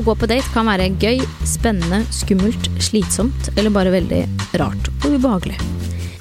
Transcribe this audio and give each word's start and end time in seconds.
Å 0.00 0.04
gå 0.06 0.14
på 0.16 0.28
date 0.30 0.48
kan 0.54 0.64
være 0.64 0.86
gøy, 0.96 1.18
spennende, 1.44 1.98
skummelt, 2.14 2.70
slitsomt 2.80 3.50
eller 3.52 3.72
bare 3.74 3.90
veldig 3.92 4.20
rart 4.56 4.86
og 5.04 5.10
ubehagelig. 5.12 5.58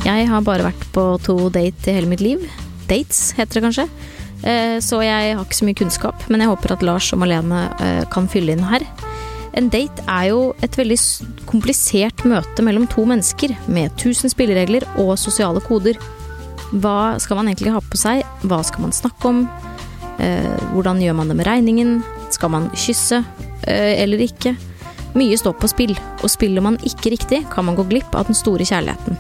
Jeg 0.03 0.25
har 0.27 0.43
bare 0.43 0.65
vært 0.67 0.83
på 0.91 1.03
to 1.23 1.35
date 1.55 1.87
i 1.87 1.93
hele 1.95 2.09
mitt 2.11 2.19
liv. 2.19 2.43
Dates, 2.89 3.29
heter 3.37 3.59
det 3.61 3.63
kanskje. 3.69 3.85
Eh, 4.43 4.79
Så 4.83 4.99
jeg 5.03 5.31
har 5.37 5.45
ikke 5.45 5.55
så 5.61 5.69
mye 5.69 5.79
kunnskap, 5.79 6.27
men 6.27 6.43
jeg 6.43 6.51
håper 6.51 6.75
at 6.75 6.83
Lars 6.83 7.07
og 7.15 7.21
Malene 7.23 7.61
eh, 7.79 8.03
kan 8.11 8.27
fylle 8.27 8.51
inn 8.57 8.67
her. 8.67 8.83
En 9.55 9.71
date 9.71 10.03
er 10.11 10.27
jo 10.33 10.53
et 10.59 10.75
veldig 10.75 10.99
komplisert 11.47 12.27
møte 12.27 12.59
mellom 12.63 12.83
to 12.91 13.07
mennesker, 13.07 13.55
med 13.71 13.95
tusen 13.95 14.27
spilleregler 14.31 14.83
og 14.99 15.15
sosiale 15.17 15.63
koder. 15.63 15.95
Hva 16.75 17.15
skal 17.23 17.39
man 17.39 17.47
egentlig 17.47 17.71
ha 17.71 17.79
på 17.79 17.95
seg? 17.95 18.27
Hva 18.43 18.59
skal 18.67 18.89
man 18.89 18.91
snakke 18.91 19.31
om? 19.31 19.45
Eh, 20.19 20.55
hvordan 20.75 20.99
gjør 20.99 21.15
man 21.15 21.31
det 21.31 21.39
med 21.39 21.47
regningen? 21.47 22.01
Skal 22.29 22.51
man 22.51 22.67
kysse 22.75 23.23
eller 23.69 24.25
ikke? 24.25 24.55
Mye 25.17 25.37
står 25.39 25.55
på 25.61 25.69
spill, 25.71 25.95
og 26.21 26.29
spiller 26.29 26.61
man 26.61 26.77
ikke 26.85 27.13
riktig, 27.15 27.43
kan 27.53 27.65
man 27.65 27.77
gå 27.77 27.87
glipp 27.89 28.13
av 28.17 28.27
den 28.29 28.37
store 28.37 28.65
kjærligheten. 28.67 29.17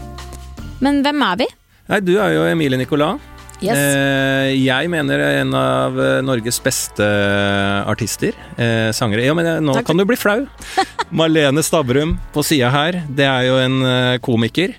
Men 0.85 1.01
hvem 1.05 1.23
er 1.25 1.41
vi? 1.41 1.47
Nei, 1.89 1.99
du 2.05 2.13
er 2.21 2.35
jo 2.35 2.45
Emilie 2.45 2.77
Nicolas. 2.77 3.17
Yes. 3.59 3.75
Eh, 3.75 4.53
jeg 4.63 4.87
mener 4.91 5.19
en 5.41 5.53
av 5.57 5.97
eh, 5.99 6.19
Norges 6.23 6.61
beste 6.63 7.05
artister. 7.89 8.35
Eh, 8.55 8.89
sangere. 8.95 9.25
Ja, 9.27 9.33
men 9.35 9.45
eh, 9.49 9.59
nå 9.63 9.73
Takk. 9.75 9.87
kan 9.89 9.99
du 9.99 10.05
bli 10.07 10.15
flau. 10.19 10.45
Marlene 11.19 11.63
Stavrum 11.65 12.13
på 12.33 12.43
sida 12.45 12.69
her. 12.71 13.01
Det 13.09 13.25
er 13.27 13.47
jo 13.49 13.57
en 13.59 13.77
eh, 13.83 14.17
komiker 14.23 14.75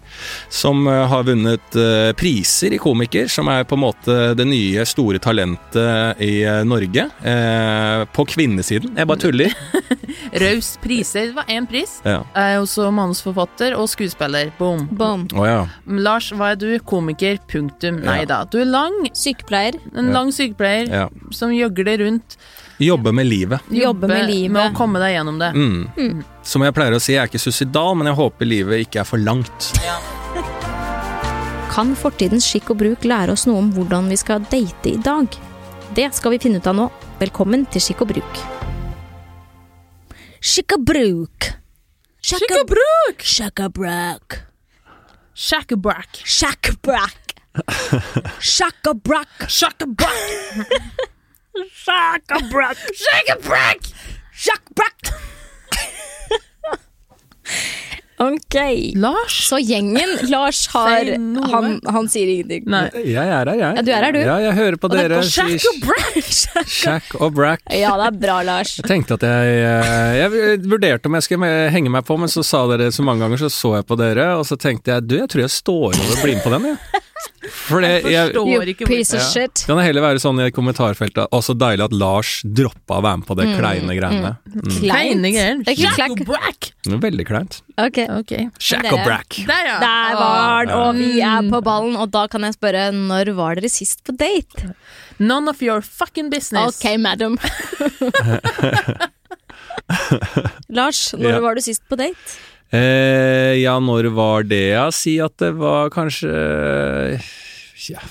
som 0.48 0.87
eh, 0.89 1.03
har 1.12 1.27
vunnet 1.29 1.77
eh, 1.77 2.12
priser 2.19 2.77
i 2.77 2.80
komiker, 2.80 3.29
som 3.29 3.51
er 3.53 3.66
på 3.69 3.77
en 3.77 3.84
måte 3.84 4.19
det 4.39 4.47
nye 4.48 4.87
store 4.89 5.20
talentet 5.23 6.20
i 6.25 6.41
eh, 6.47 6.62
Norge. 6.69 7.08
Eh, 7.20 8.05
på 8.17 8.25
kvinnesiden. 8.33 8.97
Jeg 8.97 9.11
bare 9.11 9.25
tuller. 9.27 9.56
Raus 10.41 10.73
priser. 10.83 11.31
Det 11.31 11.36
var 11.36 11.48
én 11.53 11.67
pris. 11.69 11.98
Ja. 12.06 12.20
Jeg 12.36 12.56
er 12.56 12.62
også 12.62 12.89
manusforfatter 12.95 13.75
og 13.78 13.89
skuespiller. 13.92 14.53
Boom. 14.58 14.86
Boom. 14.97 15.27
Oh, 15.36 15.45
ja. 15.48 15.64
Lars, 16.01 16.31
hva 16.36 16.53
er 16.55 16.61
du? 16.61 16.69
Komiker. 16.86 17.41
Punktum. 17.51 18.01
Nei 18.06 18.23
da. 18.31 18.42
Du 18.51 18.61
er 18.62 18.70
lang. 18.71 18.97
Sykepleier. 19.17 19.77
En 19.95 20.09
Ja. 20.09 20.13
lang 20.15 20.33
sykepleier 20.33 20.89
ja. 20.89 21.09
som 21.31 21.53
gjøgler 21.55 21.99
rundt. 22.05 22.37
Jobbe 22.81 23.13
med 23.13 23.27
livet. 23.27 23.61
Jobbe 23.69 24.09
med 24.09 24.27
livet. 24.31 24.53
Med 24.55 24.73
å 24.73 24.77
komme 24.77 24.99
deg 25.03 25.15
gjennom 25.19 25.39
det. 25.39 25.51
Mm. 25.53 26.25
Som 26.43 26.63
jeg 26.65 26.73
pleier 26.75 26.97
å 26.97 27.01
si, 27.03 27.13
jeg 27.13 27.21
er 27.23 27.29
ikke 27.29 27.43
suicidal, 27.43 27.95
men 27.98 28.09
jeg 28.09 28.17
håper 28.17 28.48
livet 28.48 28.87
ikke 28.87 29.03
er 29.03 29.09
for 29.09 29.21
langt. 29.21 29.73
Kan 31.71 31.93
fortidens 31.95 32.48
skikk 32.48 32.73
og 32.73 32.81
bruk 32.81 33.05
lære 33.07 33.37
oss 33.37 33.47
noe 33.47 33.61
om 33.61 33.69
hvordan 33.75 34.09
vi 34.11 34.17
skal 34.17 34.41
date 34.51 34.91
i 34.91 34.97
dag? 34.97 35.29
Det 35.95 36.09
skal 36.17 36.33
vi 36.35 36.41
finne 36.43 36.59
ut 36.59 36.67
av 36.67 36.75
nå. 36.79 36.89
Velkommen 37.21 37.67
til 37.71 37.83
Skikk 37.85 38.05
og 38.07 38.15
bruk. 38.15 38.41
Skikk 40.41 40.79
og 40.79 40.87
bruk. 40.89 41.51
Skikk 42.23 42.57
og 42.57 42.67
bruk! 42.71 44.41
Skikk 45.35 45.73
og 45.77 45.83
bruk. 45.83 47.20
Shackabrack. 47.55 48.31
Skikk 48.41 48.84
og 48.87 49.01
bruk. 49.09 49.48
Skikk 49.51 49.83
og 49.87 49.97
bruk. 49.98 50.20
Shackabrack. 51.83 52.79
Shackabrack. 53.03 53.03
Shackabrack! 53.03 53.92
Shackabrack. 54.41 55.15
Ok. 58.20 58.57
Lars? 59.01 59.48
Så 59.48 59.59
gjengen 59.59 60.11
Lars 60.29 60.67
har 60.75 61.09
han, 61.53 61.81
han 61.89 62.09
sier 62.12 62.29
ingenting. 62.29 62.67
Nei. 62.69 62.83
Jeg 63.01 63.17
er 63.17 63.48
her, 63.48 63.51
jeg. 63.57 63.79
Ja, 63.81 63.85
du 63.87 63.91
er 63.97 64.05
her, 64.05 64.12
du. 64.12 64.19
Ja, 64.20 64.37
jeg 64.45 64.57
hører 64.59 64.77
på 64.77 64.91
Og 64.91 64.97
dere. 64.97 65.23
Shack 65.25 65.64
og 65.70 65.79
Brack! 65.87 66.29
Shack 66.69 67.14
og 67.17 67.33
Brack. 67.39 67.64
Ja, 67.73 67.95
det 67.97 68.11
er 68.11 68.19
bra, 68.20 68.37
Lars. 68.45 68.75
Jeg 68.83 68.91
tenkte 68.92 69.17
at 69.17 69.25
jeg 69.25 69.62
eh, 69.64 70.19
Jeg 70.20 70.61
vurderte 70.69 71.08
om 71.08 71.17
jeg 71.17 71.27
skulle 71.30 71.53
henge 71.73 71.92
meg 71.97 72.05
på, 72.07 72.19
men 72.20 72.29
så 72.30 72.45
sa 72.47 72.67
dere 72.70 72.91
så 72.92 73.07
mange 73.08 73.24
ganger, 73.24 73.41
så 73.47 73.51
så 73.57 73.74
jeg 73.80 73.89
på 73.89 73.97
dere, 74.01 74.35
og 74.36 74.45
så 74.48 74.61
tenkte 74.61 74.92
jeg 74.95 75.08
du, 75.08 75.17
jeg 75.23 75.33
tror 75.33 75.47
jeg 75.48 75.57
står 75.57 75.86
over 75.89 76.13
og 76.13 76.20
blir 76.20 76.36
med 76.36 76.45
på 76.45 76.53
den, 76.58 76.74
jeg. 76.74 76.99
For 77.50 77.80
det, 77.84 77.90
jeg, 78.11 78.30
Forstår 78.34 78.48
You 78.55 78.61
ikke 78.72 78.86
piece 78.88 79.14
of 79.16 79.20
Ja. 79.20 79.28
shit. 79.28 79.64
kan 79.66 79.77
det 79.80 79.84
heller 79.86 80.02
være 80.05 80.20
sånn 80.22 80.38
i 80.44 80.50
kommentarfeltet 80.55 81.27
Å, 81.30 81.40
så 81.42 81.55
deilig 81.58 81.84
at 81.84 81.92
Lars 81.92 82.42
droppa 82.46 82.98
å 83.00 83.02
være 83.05 83.18
med 83.20 83.27
på 83.27 83.36
det 83.38 83.46
kleine 83.58 83.96
greiene. 83.98 84.33
Mm. 84.46 84.70
Kleine 84.80 85.33
greiene? 85.34 85.64
Det 85.64 85.77
og 86.11 86.24
Brack! 86.27 86.70
Veldig 86.86 87.27
kleint. 87.28 87.61
Ok. 87.78 87.98
Ok. 88.20 88.33
Shack 88.58 88.86
og 88.92 89.02
Brack. 89.05 89.36
Der, 89.46 89.66
ja. 89.66 89.78
Der 89.83 90.14
var 90.20 90.66
den, 90.66 90.74
og 90.77 90.94
vi 91.00 91.20
er 91.20 91.42
på 91.50 91.61
ballen. 91.66 91.96
Og 92.00 92.11
da 92.11 92.27
kan 92.30 92.42
jeg 92.46 92.55
spørre, 92.58 92.88
når 92.94 93.34
var 93.36 93.55
dere 93.61 93.68
sist 93.72 94.02
på 94.06 94.12
date? 94.17 94.74
None 95.18 95.48
of 95.50 95.61
your 95.62 95.80
fucking 95.82 96.30
business. 96.30 96.78
Ok, 96.80 96.96
madam. 96.98 97.36
Lars, 100.68 101.12
når 101.18 101.30
Ja. 101.34 101.40
var 101.40 101.55
du 101.55 101.61
sist 101.64 101.82
på 101.88 101.96
date? 101.98 102.17
Eh, 102.73 103.57
ja, 103.63 103.77
når 103.83 104.11
var 104.14 104.45
det? 104.47 104.61
Ja, 104.77 104.86
si 104.95 105.17
at 105.23 105.36
det 105.42 105.53
var 105.58 105.91
kanskje 105.91 106.31
ja, 107.91 108.03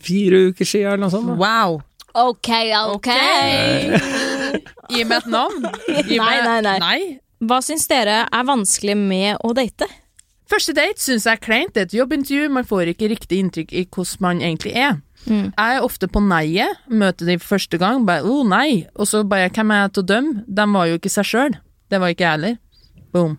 fire 0.00 0.44
uker 0.50 0.64
siden, 0.68 0.92
eller 0.92 1.02
noe 1.06 1.10
sånt. 1.14 1.32
da. 1.32 1.38
Wow. 1.40 1.80
Ok, 2.20 2.48
ok. 2.94 3.08
Gi 4.90 5.04
meg 5.06 5.16
et 5.20 5.28
navn. 5.30 5.66
Gi 6.06 6.18
Nei, 6.18 6.36
meg- 6.42 6.62
nei, 6.66 6.78
nei. 6.82 7.00
Hva 7.40 7.60
syns 7.64 7.86
dere 7.88 8.24
er 8.28 8.44
vanskelig 8.44 8.96
med 8.98 9.38
å 9.46 9.52
date? 9.56 9.86
Første 10.50 10.74
date 10.74 10.98
syns 11.00 11.24
jeg 11.28 11.38
er 11.38 11.42
kleint. 11.44 11.72
Det 11.74 11.80
er 11.80 11.86
et 11.88 11.94
jobbintervju, 12.00 12.48
man 12.50 12.66
får 12.66 12.90
ikke 12.92 13.08
riktig 13.12 13.38
inntrykk 13.40 13.72
i 13.72 13.84
hvordan 13.86 14.20
man 14.26 14.40
egentlig 14.42 14.74
er. 14.76 14.98
Mm. 15.28 15.52
Jeg 15.54 15.76
er 15.76 15.84
ofte 15.84 16.08
på 16.10 16.20
nei-et, 16.24 16.80
møter 16.88 17.26
de 17.28 17.36
første 17.38 17.78
gang, 17.78 18.04
bare 18.06 18.22
'å, 18.24 18.42
nei', 18.48 18.86
og 18.96 19.06
så 19.06 19.22
bare 19.28 19.48
'hvem 19.50 19.70
er 19.70 19.82
jeg 19.86 19.92
til 19.92 20.02
å 20.02 20.06
dømme'? 20.06 20.44
De 20.48 20.66
var 20.72 20.86
jo 20.86 20.98
ikke 20.98 21.10
seg 21.10 21.24
sjøl. 21.24 21.54
Det 21.90 22.00
var 22.00 22.08
ikke 22.08 22.24
jeg 22.26 22.30
heller. 22.40 22.58
Boom. 23.12 23.38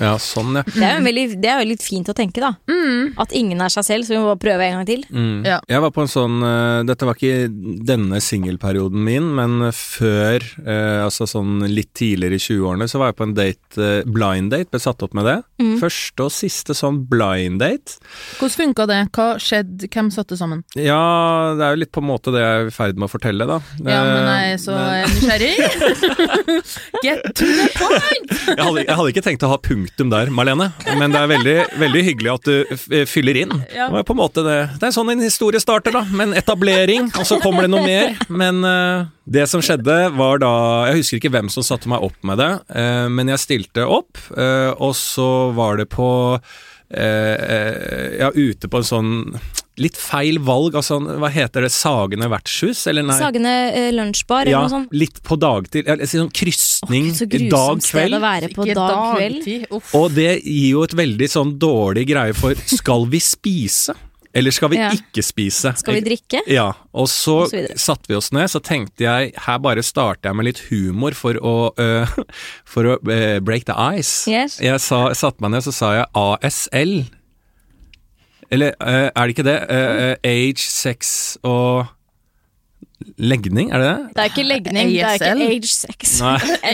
Ja, 0.00 0.14
sånn, 0.22 0.56
ja. 0.60 0.64
Det 0.66 0.84
er 0.86 0.98
jo 0.98 1.04
veldig, 1.06 1.26
det 1.42 1.50
er 1.52 1.62
jo 1.62 1.70
litt 1.72 1.84
fint 1.84 2.08
å 2.08 2.16
tenke, 2.16 2.42
da. 2.42 2.54
At 3.20 3.34
ingen 3.36 3.60
er 3.62 3.72
seg 3.72 3.86
selv, 3.86 4.06
så 4.06 4.14
vi 4.14 4.20
må 4.20 4.30
bare 4.30 4.42
prøve 4.42 4.66
en 4.66 4.78
gang 4.78 4.88
til. 4.88 5.04
Mm. 5.12 5.44
Ja. 5.46 5.58
Jeg 5.70 5.84
var 5.84 5.92
på 5.94 6.04
en 6.04 6.10
sånn 6.10 6.38
uh, 6.44 6.82
Dette 6.86 7.06
var 7.06 7.18
ikke 7.18 7.48
denne 7.86 8.20
singelperioden 8.22 9.02
min, 9.04 9.28
men 9.36 9.68
før, 9.76 10.44
uh, 10.64 11.04
altså 11.06 11.28
sånn 11.30 11.64
litt 11.70 11.92
tidligere 11.98 12.38
i 12.38 12.42
20-årene, 12.42 12.88
så 12.90 13.02
var 13.02 13.12
jeg 13.12 13.18
på 13.20 13.28
en 13.28 13.36
date, 13.36 13.72
uh, 13.78 14.08
blind 14.08 14.52
date, 14.54 14.70
ble 14.72 14.82
satt 14.82 15.04
opp 15.04 15.16
med 15.18 15.28
det. 15.28 15.38
Mm. 15.62 15.74
Første 15.82 16.26
og 16.28 16.34
siste 16.34 16.76
sånn 16.76 17.02
blind 17.10 17.62
date. 17.62 17.98
Hvordan 18.38 18.58
funka 18.62 18.88
det? 18.90 19.00
Hva 19.16 19.28
skjedde? 19.42 19.90
Hvem 19.92 20.10
satte 20.14 20.38
sammen? 20.38 20.64
Ja, 20.78 21.54
det 21.58 21.66
er 21.66 21.76
jo 21.76 21.82
litt 21.84 21.92
på 21.94 22.02
en 22.02 22.08
måte 22.08 22.34
det 22.34 22.42
jeg 22.42 22.62
er 22.62 22.70
i 22.70 22.74
ferd 22.74 23.00
med 23.00 23.08
å 23.08 23.12
fortelle, 23.12 23.48
da. 23.48 23.58
Ja, 23.82 24.00
men 24.06 24.30
jeg 24.30 24.56
er 24.56 24.62
så 24.62 24.78
nysgjerrig. 25.12 25.52
Get 27.04 27.24
to 27.38 27.46
the 27.46 27.68
point! 27.76 28.32
jeg, 28.32 28.60
hadde, 28.62 28.84
jeg 28.86 28.96
hadde 28.98 29.12
ikke 29.14 29.24
tenkt 29.24 29.46
å 29.46 29.52
ha 29.52 29.58
punktum 29.82 30.12
der, 30.12 30.30
Marlene, 30.30 30.70
men 30.98 31.12
det 31.12 31.18
er 31.18 31.30
veldig, 31.30 31.56
veldig 31.80 32.02
hyggelig 32.06 32.30
at 32.32 32.48
du 32.48 33.04
fyller 33.10 33.38
inn. 33.42 33.54
Ja. 33.74 33.88
Det, 33.90 34.02
er 34.06 34.46
det, 34.46 34.58
det 34.78 34.88
er 34.88 34.94
sånn 34.94 35.10
en 35.12 35.24
historie 35.24 35.60
starter, 35.62 35.94
da, 35.94 36.04
med 36.10 36.30
en 36.30 36.38
etablering, 36.38 37.10
og 37.18 37.26
så 37.28 37.40
kommer 37.42 37.66
det 37.66 37.72
noe 37.72 37.84
mer. 37.86 38.14
Men 38.32 38.62
uh, 38.64 39.08
det 39.24 39.46
som 39.50 39.62
skjedde, 39.64 39.96
var 40.16 40.40
da 40.42 40.52
Jeg 40.90 41.00
husker 41.00 41.20
ikke 41.20 41.32
hvem 41.34 41.50
som 41.52 41.66
satte 41.66 41.90
meg 41.90 42.04
opp 42.04 42.18
med 42.26 42.40
det, 42.40 42.50
uh, 42.74 43.08
men 43.12 43.32
jeg 43.32 43.42
stilte 43.42 43.86
opp, 43.86 44.20
uh, 44.36 44.70
og 44.78 44.94
så 44.98 45.30
var 45.56 45.80
det 45.80 45.88
på 45.92 46.08
eh, 46.36 46.40
eh, 46.42 46.71
Ja, 46.92 48.28
ute 48.34 48.68
på 48.68 48.82
en 48.82 48.84
sånn 48.84 49.12
Litt 49.80 49.96
feil 49.96 50.36
valg, 50.44 50.74
altså 50.76 50.98
hva 51.00 51.30
heter 51.32 51.64
det, 51.64 51.70
Sagene 51.72 52.26
vertshus, 52.28 52.82
eller 52.90 53.06
nei? 53.08 53.16
Sagene 53.16 53.52
eh, 53.72 53.86
lunsjbar 53.96 54.42
eller 54.44 54.52
ja, 54.52 54.60
noe 54.66 54.72
sånt. 54.74 54.92
litt 54.92 55.22
på 55.24 55.38
dagtid. 55.40 55.88
Eller 55.88 56.10
sånn 56.10 56.28
krysning 56.28 57.08
Åh, 57.08 57.16
så 57.16 57.28
dag-kveld. 57.30 58.18
å 58.18 58.20
være 58.20 58.50
på 58.52 58.66
Ikke 58.66 58.76
dag-kveld. 58.76 59.48
Uff. 59.72 59.94
Og 59.96 60.12
det 60.12 60.28
gir 60.44 60.68
jo 60.74 60.84
et 60.84 60.92
veldig 61.00 61.28
sånn 61.32 61.54
dårlig 61.62 62.04
greie 62.12 62.36
for 62.36 62.52
skal 62.68 63.08
vi 63.08 63.22
spise, 63.24 63.96
eller 64.34 64.50
skal 64.54 64.70
vi 64.72 64.76
Ja. 64.80 64.90
ikke 64.96 65.22
spise? 65.22 65.72
Skal 65.76 65.94
vi 65.98 66.00
drikke? 66.00 66.40
Ja, 66.48 66.72
og 66.92 67.08
så, 67.08 67.42
Og 67.42 67.50
så 67.50 67.76
satte 67.76 68.08
vi 68.08 68.16
oss 68.16 68.32
ned, 68.32 68.48
så 68.48 68.60
tenkte 68.64 69.04
jeg 69.04 69.32
her 69.46 69.58
bare 69.58 69.82
starter 69.82 70.30
jeg 70.30 70.36
med 70.36 70.44
litt 70.48 70.62
humor 70.70 71.12
for 71.12 71.34
å, 71.34 71.72
uh, 71.78 72.06
for 72.72 72.84
å 72.84 72.98
uh, 73.02 73.40
break 73.40 73.66
the 73.66 73.76
ice. 73.98 74.26
Yes. 74.30 74.58
Jeg 74.60 74.80
sa, 74.80 75.12
satte 75.12 75.40
meg 75.44 75.52
ned, 75.52 75.66
så 75.68 75.72
sa 75.72 75.92
jeg 76.00 76.06
ASL. 76.16 76.94
Eller 78.52 78.72
uh, 78.80 79.10
er 79.12 79.26
det 79.26 79.36
ikke 79.36 79.48
det? 79.48 79.58
Age, 80.24 80.64
sex 80.68 81.36
og 81.42 81.86
legning, 83.18 83.70
er 83.72 83.80
det 83.82 83.88
det? 83.88 84.08
Det 84.14 84.22
er 84.22 84.30
ikke 84.30 84.44
legning, 84.46 84.90
det 84.92 85.04
er 85.06 85.14
ikke 85.18 85.48
age 85.48 85.70
sex. 85.70 86.01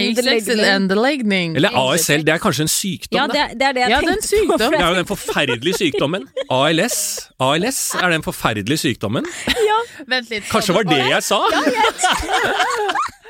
Endelegning. 0.74 1.56
Eller 1.56 1.74
ASL, 1.78 2.24
det 2.26 2.34
er 2.34 2.42
kanskje 2.42 2.66
en 2.66 2.72
sykdom? 2.72 3.18
Ja, 3.18 3.26
det, 3.32 3.40
er- 3.44 3.54
det 3.58 3.66
er 3.68 3.76
det 3.78 3.82
jeg 3.84 3.90
Ja, 3.94 4.00
det 4.00 4.08
er 4.08 4.16
en 4.16 4.22
tenkte 4.22 4.28
på. 4.28 4.58
sykdom. 4.58 4.76
Det 4.76 4.80
er 4.80 4.88
jo 4.88 4.98
den 5.00 5.08
forferdelige 5.10 5.78
sykdommen. 5.82 6.28
ALS. 6.50 6.98
ALS 7.40 7.80
er 8.02 8.14
den 8.16 8.24
forferdelige 8.26 8.82
sykdommen. 8.86 9.28
Ja. 9.68 9.78
Vent 10.08 10.30
litt. 10.32 10.48
Kanskje 10.50 10.74
var 10.78 10.88
det 10.88 11.00
jeg 11.10 11.22
sa? 11.26 11.40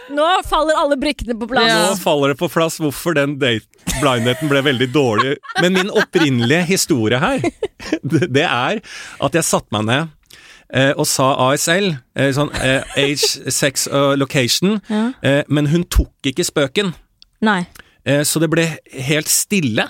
Nå 0.08 0.24
faller 0.48 0.78
alle 0.80 0.96
brikkene 0.96 1.34
på 1.36 1.46
plass. 1.50 1.68
Ja. 1.68 1.80
Nå 1.90 1.96
faller 2.00 2.32
det 2.32 2.38
på 2.40 2.48
plass 2.52 2.78
hvorfor 2.80 3.12
den 3.18 3.34
date 3.40 3.66
blindheten 4.00 4.48
ble 4.48 4.62
veldig 4.64 4.88
dårlig. 4.94 5.34
Men 5.60 5.74
min 5.76 5.90
opprinnelige 5.92 6.62
historie 6.70 7.18
her, 7.20 7.44
det 8.38 8.46
er 8.46 8.80
at 8.80 9.36
jeg 9.36 9.44
satte 9.44 9.68
meg 9.76 9.84
ned 9.90 10.14
og 10.96 11.06
sa 11.08 11.30
ASL, 11.48 11.94
eh, 12.16 12.32
sånn 12.36 12.50
eh, 12.60 12.82
age, 13.00 13.50
sex 13.50 13.86
og 13.88 14.18
location, 14.20 14.80
Ja. 14.92 15.12
eh, 15.22 15.42
men 15.48 15.66
hun 15.72 15.84
tok 15.84 16.12
ikke 16.28 16.44
spøken. 16.44 16.94
Nei. 17.40 17.62
Eh, 18.04 18.20
så 18.24 18.40
det 18.40 18.50
ble 18.50 18.66
helt 19.08 19.28
stille. 19.28 19.88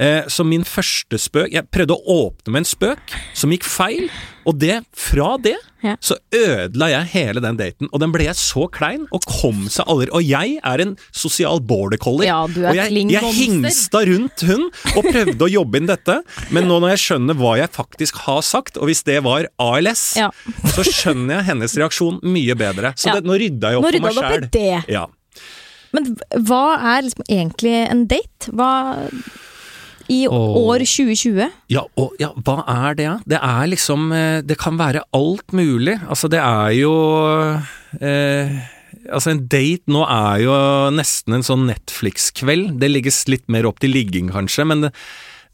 Eh, 0.00 0.22
så 0.32 0.44
min 0.46 0.62
første 0.64 1.18
spøk 1.20 1.50
Jeg 1.52 1.66
prøvde 1.68 1.92
å 1.92 2.14
åpne 2.30 2.52
med 2.54 2.62
en 2.62 2.68
spøk 2.70 3.12
som 3.36 3.50
gikk 3.52 3.64
feil, 3.68 4.06
og 4.50 4.58
det, 4.62 4.80
fra 4.96 5.36
det, 5.42 5.56
Ja. 5.80 5.94
så 6.04 6.18
ødela 6.36 6.90
jeg 6.90 7.06
hele 7.14 7.40
den 7.40 7.56
daten. 7.56 7.88
Og 7.88 8.02
den 8.02 8.10
ble 8.12 8.26
jeg 8.26 8.36
så 8.36 8.66
klein, 8.68 9.06
og 9.16 9.22
kom 9.24 9.62
seg 9.72 9.88
aldri 9.88 10.10
Og 10.12 10.20
jeg 10.28 10.58
er 10.60 10.82
en 10.84 10.90
sosial 11.16 11.62
border 11.64 11.96
collie. 12.02 12.26
Ja, 12.28 12.42
og 12.44 12.76
jeg, 12.76 12.92
jeg 13.14 13.30
hingsta 13.38 14.02
rundt 14.10 14.44
hun, 14.44 14.66
og 14.96 15.08
prøvde 15.08 15.46
å 15.46 15.48
jobbe 15.48 15.80
inn 15.80 15.88
dette. 15.88 16.18
Men 16.52 16.68
nå 16.68 16.80
når 16.82 16.92
jeg 16.96 17.02
skjønner 17.06 17.38
hva 17.40 17.54
jeg 17.62 17.72
faktisk 17.72 18.20
har 18.26 18.42
sagt, 18.44 18.76
og 18.76 18.90
hvis 18.90 19.00
det 19.08 19.22
var 19.24 19.48
ALS, 19.58 20.04
Ja. 20.20 20.28
så 20.74 20.84
skjønner 20.84 21.38
jeg 21.38 21.48
hennes 21.54 21.78
reaksjon 21.80 22.20
mye 22.28 22.58
bedre. 22.60 22.92
Så 23.00 23.14
det, 23.16 23.24
nå 23.24 23.38
rydda 23.40 23.72
jeg 23.72 23.80
opp 23.80 23.88
for 23.88 24.04
meg 24.04 24.20
sjæl. 24.20 25.08
Men 25.96 26.12
hva 26.46 26.64
er 26.96 27.02
liksom 27.08 27.24
egentlig 27.26 27.72
en 27.90 28.04
date? 28.06 28.52
Hva 28.52 28.68
I 30.10 30.24
og, 30.28 30.58
år 30.64 30.84
2020? 30.84 31.46
Ja, 31.72 31.84
og 32.00 32.18
ja, 32.20 32.32
hva 32.44 32.60
er 32.66 32.98
det, 32.98 33.06
da? 33.06 33.16
Det 33.34 33.40
er 33.40 33.70
liksom 33.70 34.10
eh, 34.16 34.42
Det 34.46 34.58
kan 34.60 34.78
være 34.80 35.04
alt 35.16 35.54
mulig. 35.56 35.96
Altså, 36.08 36.30
det 36.32 36.42
er 36.42 36.74
jo 36.80 36.92
eh, 38.00 38.60
Altså, 39.10 39.32
en 39.32 39.44
date 39.50 39.90
nå 39.90 40.04
er 40.04 40.42
jo 40.44 40.54
nesten 40.94 41.38
en 41.38 41.46
sånn 41.46 41.64
Netflix-kveld. 41.70 42.76
Det 42.82 42.90
legges 42.90 43.24
litt 43.32 43.46
mer 43.50 43.66
opp 43.70 43.80
til 43.82 43.94
ligging, 43.94 44.28
kanskje, 44.34 44.66
men 44.68 44.84
det, 44.84 44.90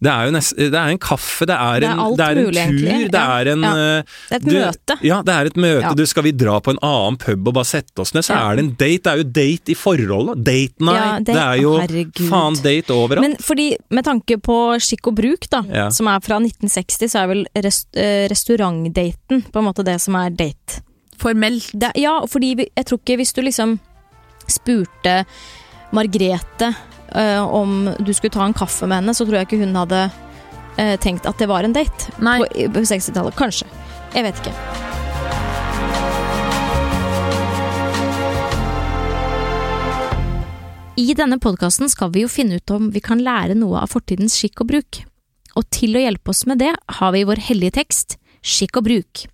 det 0.02 0.10
er 0.12 0.26
jo 0.28 0.32
nest, 0.34 0.52
det 0.56 0.74
er 0.76 0.90
en 0.92 0.98
kaffe, 1.00 1.46
det 1.48 1.54
er 1.56 1.80
Det 1.80 1.88
er 1.88 1.92
en, 1.96 2.16
det 2.16 2.24
er 2.26 2.30
en 2.36 2.44
mulig, 2.44 2.54
tur, 2.54 2.72
egentlig. 2.76 3.10
det 3.10 3.20
Ja, 3.20 3.38
er 3.40 3.48
en 3.52 3.62
ja. 3.62 3.70
eh, 3.70 4.02
Det 4.28 4.32
er 4.32 4.36
et 4.36 4.44
du- 4.44 4.52
møte. 4.56 4.96
Ja, 5.02 5.22
det 5.22 5.34
er 5.34 5.46
et 5.46 5.56
møte. 5.56 5.80
Ja. 5.86 5.94
Du, 5.94 6.04
skal 6.06 6.22
vi 6.26 6.32
dra 6.32 6.58
på 6.60 6.70
en 6.74 6.78
annen 6.82 7.16
pub 7.16 7.48
og 7.48 7.54
bare 7.54 7.64
sette 7.64 7.98
oss 8.04 8.12
ned, 8.12 8.22
så 8.28 8.34
Ja. 8.36 8.50
er 8.52 8.56
det 8.56 8.64
en 8.66 8.70
date. 8.76 9.02
Det 9.02 9.12
er 9.12 9.16
jo 9.16 9.24
date 9.24 9.68
i 9.72 9.74
forholdet. 9.74 10.44
Date 10.44 10.74
night. 10.80 11.00
Ja, 11.00 11.18
det- 11.18 11.26
det 11.32 11.36
er 11.36 11.56
jo 11.62 11.72
herregud. 11.80 12.28
faen 12.28 12.54
date 12.62 12.90
overalt. 12.92 13.20
Men 13.20 13.36
fordi, 13.40 13.76
med 13.90 14.04
tanke 14.04 14.36
på 14.40 14.56
skikk 14.78 15.06
og 15.08 15.14
bruk, 15.16 15.48
da, 15.50 15.62
Ja. 15.72 15.88
som 15.90 16.06
er 16.08 16.20
fra 16.20 16.38
1960, 16.40 17.08
så 17.08 17.22
er 17.24 17.26
vel 17.28 17.46
rest, 17.56 17.88
eh, 17.96 18.28
restaurantdaten 18.28 19.44
på 19.50 19.56
en 19.58 19.64
måte 19.64 19.82
det 19.84 20.00
som 20.00 20.14
er 20.16 20.28
date. 20.30 20.82
Formelt. 21.18 21.70
Det, 21.72 21.92
ja, 21.96 22.20
fordi 22.26 22.54
vi- 22.56 22.68
jeg 22.76 22.84
tror 22.84 22.98
ikke 23.00 23.16
hvis 23.16 23.32
du 23.32 23.40
liksom 23.42 23.78
spurte 24.46 25.24
Margrete 25.92 26.74
eh, 27.14 27.42
om 27.42 27.90
du 27.98 28.12
skulle 28.14 28.34
ta 28.34 28.44
en 28.46 28.56
kaffe 28.56 28.88
med 28.88 29.02
henne, 29.02 29.14
så 29.14 29.26
tror 29.26 29.40
jeg 29.40 29.48
ikke 29.48 29.60
hun 29.62 29.76
hadde 29.78 30.06
uh, 30.10 30.96
tenkt 31.02 31.28
at 31.28 31.38
det 31.40 31.48
var 31.50 31.66
en 31.66 31.76
date 31.76 32.12
Nei. 32.18 32.38
på, 32.42 32.66
på 32.74 32.84
60-tallet. 32.90 33.36
Kanskje. 33.38 33.68
Jeg 34.14 34.26
vet 34.26 34.42
ikke. 34.42 34.54
I 40.96 41.12
denne 41.12 41.36
podkasten 41.36 41.90
skal 41.92 42.08
vi 42.14 42.22
jo 42.24 42.32
finne 42.32 42.56
ut 42.56 42.72
om 42.72 42.88
vi 42.94 43.02
kan 43.04 43.20
lære 43.20 43.58
noe 43.58 43.82
av 43.84 43.92
fortidens 43.92 44.38
skikk 44.38 44.64
og 44.64 44.70
bruk. 44.70 45.02
Og 45.56 45.66
til 45.72 45.96
å 45.96 46.00
hjelpe 46.00 46.32
oss 46.32 46.46
med 46.48 46.62
det 46.64 46.72
har 46.98 47.12
vi 47.12 47.26
vår 47.28 47.42
hellige 47.50 47.76
tekst, 47.82 48.16
Skikk 48.46 48.78
og 48.78 48.86
bruk. 48.86 49.26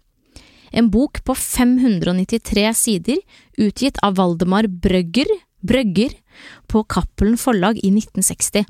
En 0.73 0.89
bok 0.89 1.21
på 1.27 1.35
593 1.37 2.71
sider, 2.79 3.19
utgitt 3.61 3.99
av 4.01 4.17
Valdemar 4.17 4.71
Brøgger, 4.73 5.29
Brøgger 5.63 6.15
på 6.71 6.83
Cappelen 6.91 7.39
Forlag 7.41 7.79
i 7.83 7.91
1960. 7.91 8.67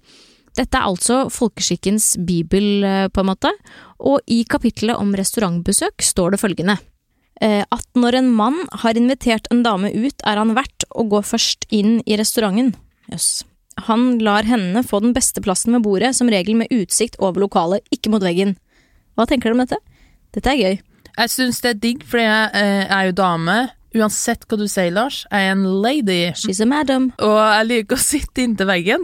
Dette 0.53 0.77
er 0.77 0.85
altså 0.85 1.31
folkeskikkens 1.33 2.19
bibel, 2.29 2.85
eh, 2.85 3.09
på 3.09 3.23
en 3.23 3.31
måte, 3.31 3.53
og 4.01 4.21
i 4.29 4.43
kapittelet 4.45 4.99
om 5.01 5.15
restaurantbesøk 5.17 6.03
står 6.05 6.33
det 6.33 6.41
følgende. 6.41 6.79
eh, 7.41 7.65
At 7.73 7.87
når 7.97 8.15
en 8.19 8.29
mann 8.31 8.69
har 8.85 8.95
invitert 8.95 9.47
en 9.51 9.63
dame 9.63 9.91
ut, 9.91 10.21
er 10.25 10.37
han 10.37 10.55
verdt 10.55 10.85
å 10.95 11.09
gå 11.09 11.23
først 11.25 11.65
inn 11.71 12.03
i 12.07 12.17
restauranten. 12.17 12.75
Jøss. 13.11 13.45
Han 13.89 14.19
lar 14.19 14.43
henne 14.45 14.85
få 14.85 15.01
den 15.01 15.15
beste 15.15 15.41
plassen 15.41 15.73
ved 15.73 15.83
bordet, 15.83 16.15
som 16.15 16.29
regel 16.29 16.55
med 16.55 16.69
utsikt 16.71 17.17
over 17.19 17.41
lokalet, 17.41 17.81
ikke 17.91 18.11
mot 18.11 18.23
veggen. 18.23 18.57
Hva 19.17 19.27
tenker 19.27 19.49
dere 19.49 19.57
om 19.57 19.65
dette? 19.65 19.79
Dette 20.33 20.53
er 20.53 20.61
gøy. 20.61 20.81
Jeg 21.17 21.29
syns 21.29 21.61
det 21.61 21.71
er 21.71 21.81
digg, 21.81 22.05
fordi 22.05 22.25
jeg 22.25 22.51
eh, 22.55 22.87
er 22.89 23.09
jo 23.09 23.13
dame. 23.17 23.57
Uansett 23.95 24.47
hva 24.49 24.57
du 24.57 24.65
sier, 24.73 24.89
Lars, 24.95 25.27
jeg 25.31 25.47
er 25.49 25.53
en 25.53 25.65
lady. 25.85 26.33
She's 26.39 26.61
a 26.63 26.67
madam. 26.67 27.11
Og 27.21 27.37
jeg 27.37 27.67
liker 27.69 27.97
å 27.99 28.01
sitte 28.01 28.41
inntil 28.45 28.67
veggen, 28.71 29.01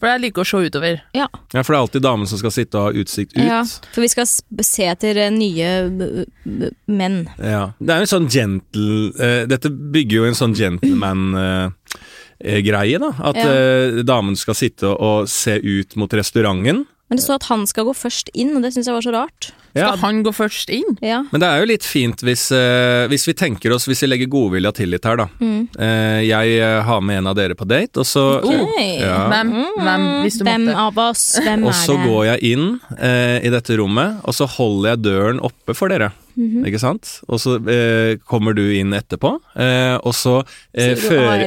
for 0.00 0.06
jeg 0.10 0.20
liker 0.24 0.40
å 0.42 0.44
se 0.48 0.56
utover. 0.66 0.96
Ja. 1.14 1.28
Ja, 1.54 1.62
for 1.62 1.70
det 1.70 1.76
er 1.78 1.82
alltid 1.84 2.02
damen 2.02 2.26
som 2.26 2.38
skal 2.40 2.50
sitte 2.54 2.78
og 2.80 2.84
ha 2.88 2.92
utsikt 3.04 3.32
ut. 3.36 3.44
Ja, 3.46 3.60
for 3.94 4.00
vi 4.02 4.08
skal 4.10 4.26
se 4.26 4.84
etter 4.90 5.16
eh, 5.26 5.30
nye 5.30 5.68
b- 5.94 6.24
b- 6.42 6.70
menn. 6.90 7.20
Ja. 7.38 7.68
Det 7.78 7.90
er 7.94 7.98
jo 8.02 8.06
en 8.08 8.14
sånn 8.16 8.26
gentle 8.32 9.12
uh, 9.14 9.44
Dette 9.50 9.70
bygger 9.70 10.16
jo 10.18 10.24
en 10.32 10.38
sånn 10.40 10.56
gentleman-greie, 10.58 12.98
da. 13.02 13.10
At 13.30 13.36
Ja. 13.38 13.46
uh, 13.46 14.02
damen 14.02 14.34
skal 14.36 14.54
sitte 14.58 14.86
og 14.90 15.28
se 15.30 15.54
ut 15.62 15.94
mot 15.96 16.10
restauranten. 16.12 16.82
Men 17.08 17.16
det 17.18 17.22
står 17.26 17.34
at 17.42 17.48
han 17.50 17.66
skal 17.68 17.84
gå 17.84 17.92
først 17.94 18.30
inn, 18.34 18.56
og 18.56 18.62
det 18.64 18.72
syns 18.74 18.86
jeg 18.88 18.94
var 18.96 19.02
så 19.04 19.12
rart. 19.14 19.50
Ja. 19.74 19.86
Skal 19.92 19.98
han 20.02 20.22
gå 20.26 20.32
først 20.36 20.68
inn? 20.74 20.96
Ja. 21.00 21.22
Men 21.32 21.40
det 21.40 21.48
er 21.48 21.62
jo 21.62 21.68
litt 21.70 21.86
fint 21.88 22.20
hvis, 22.26 22.50
eh, 22.52 23.06
hvis 23.08 23.24
vi 23.28 23.32
tenker 23.38 23.72
oss, 23.72 23.86
hvis 23.88 24.02
vi 24.04 24.10
legger 24.10 24.28
godvilja 24.28 24.72
til 24.76 24.90
litt 24.92 25.04
her, 25.08 25.16
da. 25.16 25.26
Mm. 25.40 25.62
Eh, 25.78 26.20
jeg 26.28 26.58
eh, 26.60 26.82
har 26.84 27.00
med 27.00 27.22
en 27.22 27.30
av 27.32 27.36
dere 27.38 27.56
på 27.56 27.64
date, 27.68 28.02
og 28.02 28.08
så 28.08 28.24
Oh. 28.42 28.68
Ja. 28.82 29.28
Hvem, 29.32 29.52
hvem, 29.80 30.04
hvis 30.24 30.36
du 30.40 30.44
Hvem 30.44 30.66
måtte? 30.66 30.78
av 30.86 30.98
oss? 31.08 31.24
Hvem 31.42 31.64
Og 31.64 31.72
er 31.72 31.78
så 31.78 31.96
det? 31.96 32.06
går 32.10 32.24
jeg 32.32 32.52
inn 32.52 32.66
eh, 32.98 33.38
i 33.46 33.52
dette 33.52 33.76
rommet, 33.80 34.20
og 34.24 34.34
så 34.36 34.46
holder 34.58 34.90
jeg 34.94 35.02
døren 35.08 35.40
oppe 35.40 35.74
for 35.78 35.88
dere. 35.92 36.12
Mhm. 36.34 36.62
Ikke 36.64 36.78
sant? 36.80 37.20
Og 37.28 37.38
så 37.42 37.58
eh, 37.68 38.16
kommer 38.28 38.54
du 38.56 38.62
inn 38.72 38.92
etterpå, 38.96 39.34
eh, 39.60 39.96
og 40.00 40.14
så 40.16 40.38
eh, 40.72 40.94
fører, 40.96 41.44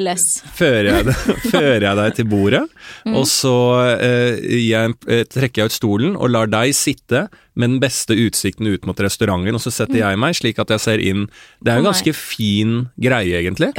fører, 0.54 0.90
jeg 0.92 1.06
det, 1.08 1.16
fører 1.54 1.82
jeg 1.88 1.96
deg 2.02 2.16
til 2.20 2.30
bordet, 2.30 2.64
Mm. 3.06 3.16
og 3.18 3.26
så 3.30 3.54
eh, 4.02 4.38
jeg, 4.62 4.94
eh, 5.10 5.24
trekker 5.30 5.62
jeg 5.64 5.72
ut 5.72 5.76
stolen 5.76 6.16
og 6.18 6.30
lar 6.34 6.48
deg 6.50 6.74
sitte 6.78 7.26
med 7.56 7.70
den 7.76 7.80
beste 7.82 8.14
utsikten 8.14 8.68
ut 8.68 8.86
mot 8.86 8.98
restauranten, 9.02 9.56
og 9.58 9.62
så 9.62 9.72
setter 9.74 10.02
jeg 10.04 10.18
meg 10.22 10.36
slik 10.38 10.60
at 10.62 10.70
jeg 10.74 10.80
ser 10.86 11.00
inn. 11.02 11.26
Det 11.64 11.72
er 11.72 11.80
jo 11.80 11.86
en 11.86 11.90
ganske 11.92 12.14
fin 12.18 12.74
greie, 13.02 13.40
egentlig. 13.42 13.72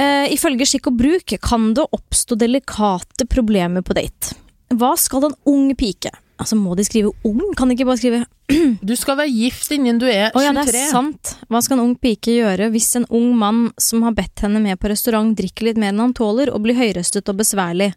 Eh, 0.00 0.32
ifølge 0.34 0.66
skikk 0.66 0.88
og 0.90 0.96
bruk 0.98 1.34
kan 1.44 1.72
det 1.76 1.84
oppstå 1.92 2.36
delikate 2.40 3.26
problemer 3.30 3.84
på 3.84 3.94
date. 3.98 4.34
Hva 4.72 4.94
skal 4.96 5.28
en 5.28 5.34
ung 5.46 5.68
pike 5.76 6.10
Altså, 6.40 6.56
må 6.58 6.74
de 6.78 6.84
skrive 6.86 7.12
ung? 7.28 7.42
Kan 7.58 7.68
de 7.70 7.76
ikke 7.76 7.86
bare 7.86 8.00
skrive 8.00 8.22
Du 8.88 8.94
skal 8.98 9.18
være 9.20 9.30
gift 9.30 9.70
innen 9.74 10.00
du 10.00 10.06
er 10.08 10.30
Å 10.34 10.42
ja, 10.42 10.52
det 10.56 10.64
er 10.72 10.88
sant. 10.90 11.34
Hva 11.52 11.60
skal 11.62 11.78
en 11.78 11.84
ung 11.90 11.94
pike 12.00 12.34
gjøre 12.38 12.70
hvis 12.74 12.88
en 12.98 13.06
ung 13.14 13.32
mann 13.38 13.64
som 13.80 14.02
har 14.06 14.16
bedt 14.16 14.42
henne 14.46 14.62
med 14.64 14.80
på 14.82 14.90
restaurant, 14.92 15.34
drikker 15.38 15.68
litt 15.70 15.80
mer 15.80 15.92
enn 15.92 16.02
han 16.02 16.14
tåler, 16.16 16.50
og 16.52 16.64
blir 16.64 16.78
høyrøstet 16.78 17.28
og 17.30 17.40
besværlig? 17.42 17.92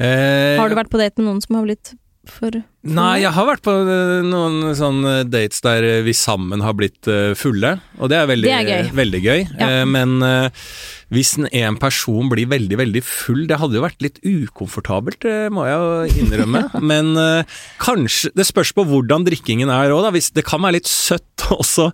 Eh, 0.00 0.56
Har 0.58 0.70
du 0.70 0.78
vært 0.78 0.90
på 0.92 1.00
date 1.00 1.18
med 1.20 1.28
noen 1.28 1.42
som 1.44 1.58
har 1.58 1.66
blitt 1.68 1.94
for 2.30 2.54
Nei, 2.84 3.20
jeg 3.22 3.32
har 3.34 3.46
vært 3.48 3.62
på 3.64 3.72
eh, 3.80 4.20
noen 4.24 4.74
sånne 4.76 5.14
dates 5.28 5.60
der 5.64 5.84
eh, 5.88 6.00
vi 6.06 6.14
sammen 6.16 6.62
har 6.64 6.76
blitt 6.78 7.08
eh, 7.10 7.32
fulle, 7.36 7.74
og 7.98 8.10
det 8.12 8.18
er 8.20 8.28
veldig 8.30 8.48
Det 8.48 8.56
er 8.56 8.68
gøy. 8.70 8.90
Veldig 9.00 9.20
gøy. 9.24 9.40
Ja. 9.58 9.68
Eh, 9.80 9.84
Men 9.88 10.14
eh, 10.24 10.68
hvis 11.10 11.32
en- 11.38 11.48
en 11.52 11.76
person 11.76 12.28
blir 12.30 12.46
veldig, 12.46 12.76
veldig 12.78 13.02
full, 13.02 13.46
det 13.50 13.58
hadde 13.58 13.74
jo 13.74 13.82
vært 13.82 14.00
litt 14.04 14.20
ukomfortabelt, 14.22 15.18
det 15.26 15.50
må 15.52 15.64
jeg 15.66 15.76
jo 16.14 16.22
innrømme. 16.24 16.62
Men 16.92 17.12
uh, 17.18 17.42
kanskje 17.82 18.30
Det 18.36 18.46
spørs 18.46 18.72
på 18.76 18.84
hvordan 18.86 19.26
drikkingen 19.26 19.70
er 19.74 19.90
òg, 19.90 20.04
da. 20.06 20.10
Hvis 20.14 20.30
det 20.36 20.44
kan 20.46 20.62
være 20.62 20.78
litt 20.78 20.86
søtt 20.90 21.46
også. 21.60 21.90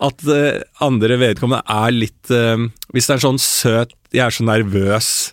At 0.00 0.22
uh, 0.28 0.60
andre 0.80 1.16
vedkommende 1.20 1.64
er 1.68 1.92
litt 1.92 2.30
uh, 2.32 2.56
Hvis 2.92 3.08
det 3.08 3.16
er 3.18 3.24
sånn 3.26 3.40
søt 3.40 3.92
'jeg 4.12 4.24
er 4.26 4.32
så 4.34 4.42
nervøs', 4.44 5.32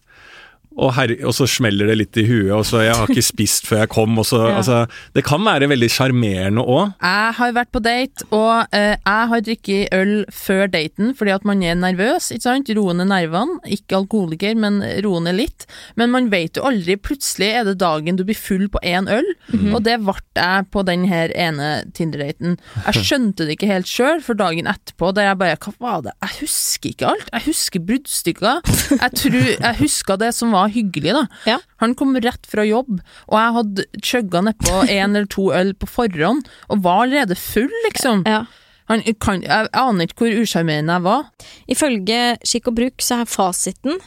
og, 0.78 0.94
her, 0.96 1.14
og 1.26 1.34
så 1.34 1.48
smeller 1.50 1.90
det 1.92 1.98
litt 1.98 2.18
i 2.22 2.26
huet, 2.28 2.52
og 2.54 2.64
så 2.66 2.84
'jeg 2.86 2.96
har 2.96 3.08
ikke 3.10 3.26
spist 3.26 3.66
før 3.68 3.80
jeg 3.84 3.90
kom', 3.90 4.18
og 4.20 4.26
så 4.26 4.38
Ja. 4.48 4.58
altså, 4.62 4.86
Det 5.16 5.24
kan 5.26 5.42
være 5.44 5.68
veldig 5.70 5.90
sjarmerende 5.90 6.62
òg. 6.62 6.94
Jeg 7.02 7.34
har 7.38 7.52
vært 7.54 7.72
på 7.74 7.82
date, 7.82 8.24
og 8.32 8.68
eh, 8.72 8.96
jeg 8.96 9.28
har 9.32 9.42
drukket 9.42 9.90
øl 9.94 10.26
før 10.32 10.68
daten 10.72 11.14
fordi 11.18 11.32
at 11.34 11.46
man 11.46 11.64
er 11.64 11.74
nervøs, 11.76 12.32
ikke 12.32 12.42
sant? 12.46 12.70
Roe 12.78 12.94
ned 12.94 13.08
nervene. 13.10 13.60
Ikke 13.66 13.98
alkoholiker, 13.98 14.56
men 14.56 14.82
roe 15.04 15.20
ned 15.22 15.36
litt. 15.36 15.66
Men 15.96 16.12
man 16.12 16.30
vet 16.32 16.58
jo 16.58 16.64
aldri. 16.64 16.96
Plutselig 16.96 17.50
er 17.54 17.64
det 17.66 17.78
dagen 17.80 18.16
du 18.16 18.24
blir 18.24 18.38
full 18.38 18.68
på 18.70 18.80
én 18.84 19.10
øl, 19.10 19.26
og 19.74 19.84
det 19.84 19.98
ble 20.04 20.14
jeg 20.38 20.66
på 20.72 20.84
den 20.86 21.06
her 21.10 21.32
ene 21.36 21.84
Tinder-daten. 21.94 22.58
Jeg 22.86 23.04
skjønte 23.04 23.46
det 23.48 23.58
ikke 23.58 23.68
helt 23.72 23.88
sjøl, 23.90 24.22
for 24.22 24.34
dagen 24.38 24.68
etterpå, 24.68 25.14
der 25.16 25.30
jeg 25.32 25.38
bare 25.40 25.58
Hva 25.58 25.74
var 25.80 26.02
det? 26.06 26.14
Jeg 26.22 26.30
husker 26.42 26.90
ikke 26.90 27.08
alt. 27.08 27.30
Jeg 27.34 27.42
husker 27.48 27.80
bruddstykker. 27.80 28.62
Jeg 29.02 29.12
tror 29.18 29.48
jeg 29.50 29.76
husker 29.80 30.18
det 30.18 30.34
som 30.36 30.52
var 30.52 30.67
hyggelig, 30.74 31.16
da. 31.18 31.24
Ja. 31.50 31.58
Han 31.84 31.96
kom 31.98 32.16
rett 32.24 32.48
fra 32.50 32.66
jobb, 32.68 33.00
og 33.28 33.40
jeg 33.40 33.56
hadde 33.58 33.88
chugga 34.04 34.44
nedpå 34.48 34.84
én 34.86 35.14
eller 35.14 35.30
to 35.32 35.50
øl 35.56 35.74
på 35.78 35.90
forhånd, 35.90 36.48
og 36.70 36.84
var 36.86 37.06
allerede 37.06 37.38
full, 37.40 37.72
liksom. 37.88 38.26
Ja. 38.28 38.46
Han 38.88 39.04
kan, 39.20 39.42
jeg 39.44 39.68
aner 39.76 40.08
ikke 40.08 40.24
hvor 40.24 40.44
usjarmerende 40.44 40.96
jeg 40.96 41.06
var. 41.08 41.26
Ifølge 41.68 42.22
skikk 42.48 42.70
og 42.72 42.78
bruk 42.78 43.04
så 43.04 43.22
er 43.22 43.32
fasiten 43.32 44.00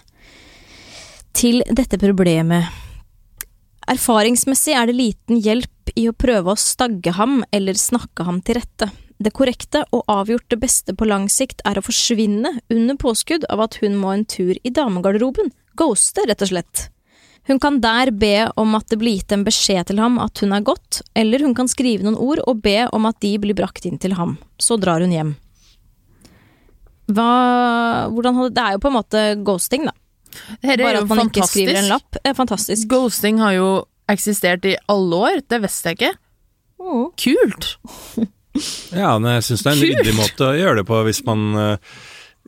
til 1.37 1.61
dette 1.69 2.00
problemet 2.00 2.71
Erfaringsmessig 3.90 4.75
er 4.76 4.87
det 4.87 4.97
liten 4.97 5.38
hjelp 5.43 5.93
i 5.99 6.05
å 6.07 6.14
prøve 6.14 6.52
å 6.52 6.61
stagge 6.61 7.14
ham 7.17 7.40
eller 7.50 7.79
snakke 7.79 8.23
ham 8.26 8.38
til 8.45 8.61
rette. 8.61 8.87
Det 9.21 9.33
korrekte 9.35 9.83
og 9.90 10.05
avgjort 10.09 10.47
det 10.52 10.61
beste 10.62 10.95
på 10.95 11.09
lang 11.09 11.26
sikt 11.33 11.64
er 11.67 11.81
å 11.81 11.85
forsvinne 11.85 12.52
under 12.71 12.99
påskudd 13.00 13.49
av 13.50 13.64
at 13.67 13.81
hun 13.83 13.99
må 13.99 14.12
en 14.14 14.25
tur 14.25 14.55
i 14.55 14.73
damegarderoben. 14.73 15.50
Ghoste, 15.79 16.25
rett 16.29 16.43
og 16.43 16.50
slett. 16.50 16.89
Hun 17.49 17.59
kan 17.62 17.81
der 17.83 18.11
be 18.15 18.50
om 18.61 18.77
at 18.79 18.91
det 18.93 19.00
blir 19.00 19.17
gitt 19.19 19.33
en 19.35 19.45
beskjed 19.47 19.89
til 19.91 20.00
ham 20.03 20.19
at 20.23 20.43
hun 20.43 20.53
er 20.55 20.65
gått, 20.67 21.00
eller 21.19 21.43
hun 21.43 21.55
kan 21.57 21.71
skrive 21.71 22.05
noen 22.07 22.19
ord 22.21 22.43
og 22.47 22.61
be 22.62 22.85
om 22.95 23.09
at 23.09 23.19
de 23.25 23.33
blir 23.43 23.57
brakt 23.59 23.89
inn 23.89 23.99
til 23.99 24.15
ham. 24.19 24.37
Så 24.61 24.79
drar 24.81 25.03
hun 25.03 25.15
hjem. 25.15 25.33
Hva 27.11 27.31
Hvordan 28.12 28.37
hadde 28.39 28.55
Det 28.55 28.65
er 28.65 28.77
jo 28.77 28.83
på 28.85 28.91
en 28.91 28.99
måte 29.00 29.23
ghosting, 29.43 29.89
da. 29.89 29.95
Er 30.62 30.79
Bare 30.79 31.03
at 31.03 31.09
man 31.11 31.27
ikke 31.27 31.49
skriver 31.49 31.81
en 31.81 31.91
lapp. 31.91 32.19
Er 32.23 32.37
fantastisk. 32.39 32.87
Ghosting 32.91 33.41
har 33.43 33.57
jo 33.57 33.71
eksistert 34.11 34.67
i 34.67 34.77
alle 34.91 35.17
år, 35.17 35.41
det 35.50 35.62
visste 35.65 35.91
jeg 35.91 35.99
ikke. 35.99 36.12
Mm. 36.81 37.09
Kult! 37.19 37.73
Ja, 38.91 39.15
men 39.19 39.37
jeg 39.37 39.45
syns 39.47 39.62
det 39.62 39.71
er 39.71 39.77
en 39.77 39.85
ryddig 39.85 40.15
måte 40.17 40.49
å 40.49 40.57
gjøre 40.59 40.81
det 40.81 40.87
på 40.89 41.03
hvis 41.07 41.21
man 41.27 41.45
eh, 41.55 41.99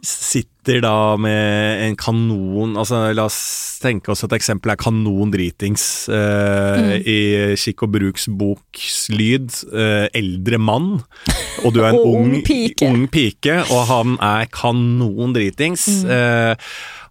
sitter 0.03 0.81
da 0.83 1.17
med 1.21 1.83
en 1.85 1.97
kanon 1.99 2.77
Altså 2.81 3.03
la 3.15 3.25
oss 3.29 3.37
tenke 3.83 4.13
oss 4.15 4.23
et 4.25 4.35
eksempel 4.37 4.73
er 4.73 4.79
kanon 4.81 5.31
dritings 5.35 5.85
eh, 6.09 6.97
i 7.03 7.19
Kikk 7.59 7.83
og 7.87 7.93
Bruks 7.97 8.29
boks 8.31 9.09
lyd. 9.13 9.51
eh, 9.75 10.07
eldre 10.15 10.59
mann, 10.63 10.89
og 11.65 11.75
du 11.75 11.81
er 11.83 11.91
en 11.93 11.99
ung, 12.07 12.31
ung 12.31 12.43
pike. 12.47 12.87
ung 12.87 13.07
pike, 13.11 13.59
og 13.75 13.83
han 13.91 14.17
er 14.23 14.47
kanon 14.55 15.35
dritings. 15.35 15.89
eh, 16.07 16.55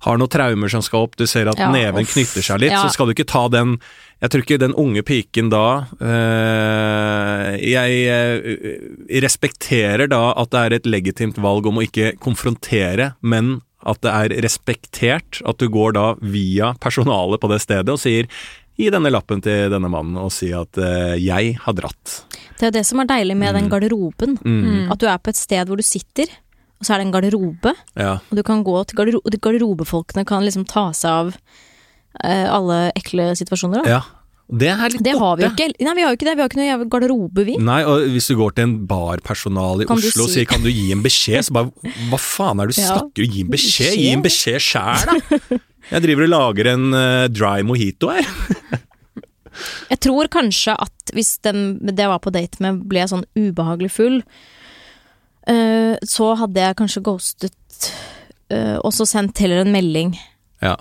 har 0.01 0.17
noen 0.17 0.31
traumer 0.33 0.71
som 0.71 0.81
skal 0.81 1.03
opp, 1.05 1.15
du 1.19 1.27
ser 1.29 1.51
at 1.51 1.59
Ja, 1.59 1.67
neven 1.71 2.07
uff. 2.07 2.15
knytter 2.15 2.41
seg 2.41 2.63
litt, 2.63 2.71
Ja. 2.73 2.81
så 2.87 2.89
skal 2.95 3.05
du 3.11 3.13
ikke 3.13 3.27
ta 3.29 3.47
den 3.53 3.75
jeg 4.21 4.29
tror 4.29 4.43
ikke 4.43 4.61
den 4.61 4.77
unge 4.77 5.01
piken 5.01 5.49
da 5.49 5.65
øh, 5.97 7.47
Jeg 7.57 7.95
eh, 8.05 9.19
respekterer 9.23 10.05
da 10.11 10.31
at 10.37 10.51
det 10.53 10.61
er 10.61 10.77
et 10.77 10.89
legitimt 10.89 11.41
valg 11.41 11.65
om 11.65 11.81
å 11.81 11.85
ikke 11.85 12.13
konfrontere, 12.21 13.15
men 13.21 13.59
at 13.81 13.97
det 14.05 14.11
er 14.13 14.35
respektert 14.45 15.39
at 15.41 15.57
du 15.57 15.65
går 15.73 15.95
da 15.97 16.07
via 16.21 16.75
personalet 16.83 17.41
på 17.41 17.49
det 17.49 17.63
stedet 17.63 17.89
og 17.89 18.01
sier 18.01 18.29
Gi 18.79 18.87
denne 18.89 19.11
lappen 19.11 19.41
til 19.43 19.67
denne 19.69 19.89
mannen 19.91 20.15
og 20.17 20.31
si 20.33 20.47
at 20.55 20.77
eh, 20.79 21.19
'jeg 21.19 21.57
har 21.59 21.73
dratt'. 21.75 22.23
Det 22.57 22.69
er 22.69 22.71
det 22.71 22.85
som 22.87 23.01
er 23.01 23.09
deilig 23.09 23.35
med 23.37 23.53
den 23.53 23.67
garderoben. 23.69 24.37
Mm. 24.41 24.89
At 24.89 24.97
du 24.97 25.05
er 25.05 25.19
på 25.19 25.29
et 25.29 25.37
sted 25.37 25.67
hvor 25.67 25.77
du 25.77 25.83
sitter, 25.83 26.25
og 26.79 26.85
så 26.87 26.93
er 26.93 27.01
det 27.01 27.07
en 27.07 27.13
garderobe. 27.13 27.75
Ja. 27.99 28.13
Og 28.31 28.37
du 28.37 28.41
kan 28.41 28.63
gå 28.63 28.77
til 28.87 28.97
garderobe, 28.97 29.29
de 29.29 29.37
garderobefolkene 29.37 30.25
kan 30.25 30.41
liksom 30.47 30.65
ta 30.65 30.89
seg 30.93 31.11
av 31.11 31.35
alle 32.19 32.91
ekle 32.95 33.31
situasjoner. 33.39 33.83
Da. 33.85 33.89
ja. 33.89 34.01
Det 34.51 34.67
Det 34.99 35.13
har 35.15 35.37
vi 35.39 35.45
jo 35.45 35.49
ikke. 35.53 35.69
Nei, 35.79 35.93
vi 35.95 36.01
har 36.03 36.11
jo 36.11 36.17
ikke 36.17 36.25
det. 36.27 36.33
Vi 36.35 36.41
har 36.43 36.49
ikke 36.49 36.59
noe 36.59 36.87
garderobe, 36.91 37.45
vi. 37.47 37.53
Nei, 37.55 37.85
og 37.87 38.01
hvis 38.11 38.27
du 38.27 38.35
går 38.35 38.51
til 38.57 38.65
en 38.65 38.73
barpersonal 38.85 39.81
i 39.81 39.85
Kan 39.87 39.95
Oslo 39.95 40.25
og 40.25 40.29
si- 40.29 40.41
sier 40.41 40.45
'kan 40.45 40.61
du 40.61 40.67
gi 40.69 40.91
en 40.91 41.01
beskjed', 41.01 41.45
så 41.47 41.53
bare 41.55 41.71
hva 42.09 42.19
faen 42.19 42.59
er 42.59 42.67
det 42.67 42.75
du 42.75 42.81
Ja. 42.81 42.87
snakker 42.99 43.23
om? 43.23 43.31
Gi 43.31 43.41
en? 43.41 43.47
Beskjed? 43.49 43.95
Gi 43.95 44.09
en 44.11 44.21
beskjed 44.21 44.59
sjæl, 44.59 45.05
da! 45.07 45.57
Jeg 45.91 46.01
driver 46.03 46.23
og 46.23 46.29
lager 46.29 46.67
en 46.73 46.93
uh, 46.93 47.27
dry 47.27 47.61
mojito 47.63 48.09
her. 48.11 48.27
Jeg 49.89 49.99
tror 49.99 50.27
kanskje 50.31 50.75
at 50.79 51.11
hvis 51.13 51.37
den 51.43 51.79
det 51.79 51.97
jeg 51.99 52.07
var 52.09 52.19
på 52.19 52.31
date 52.31 52.59
med, 52.63 52.83
ble 52.87 53.03
sånn 53.07 53.23
ubehagelig 53.35 53.91
full, 53.91 54.21
uh, 55.47 55.95
så 56.03 56.35
hadde 56.39 56.59
jeg 56.63 56.75
kanskje 56.79 57.03
ghostet 57.03 57.91
uh, 58.51 58.77
og 58.83 58.91
så 58.95 59.07
sendt 59.07 59.37
heller 59.43 59.63
en 59.65 59.71
melding. 59.73 60.13
Ja. 60.61 60.75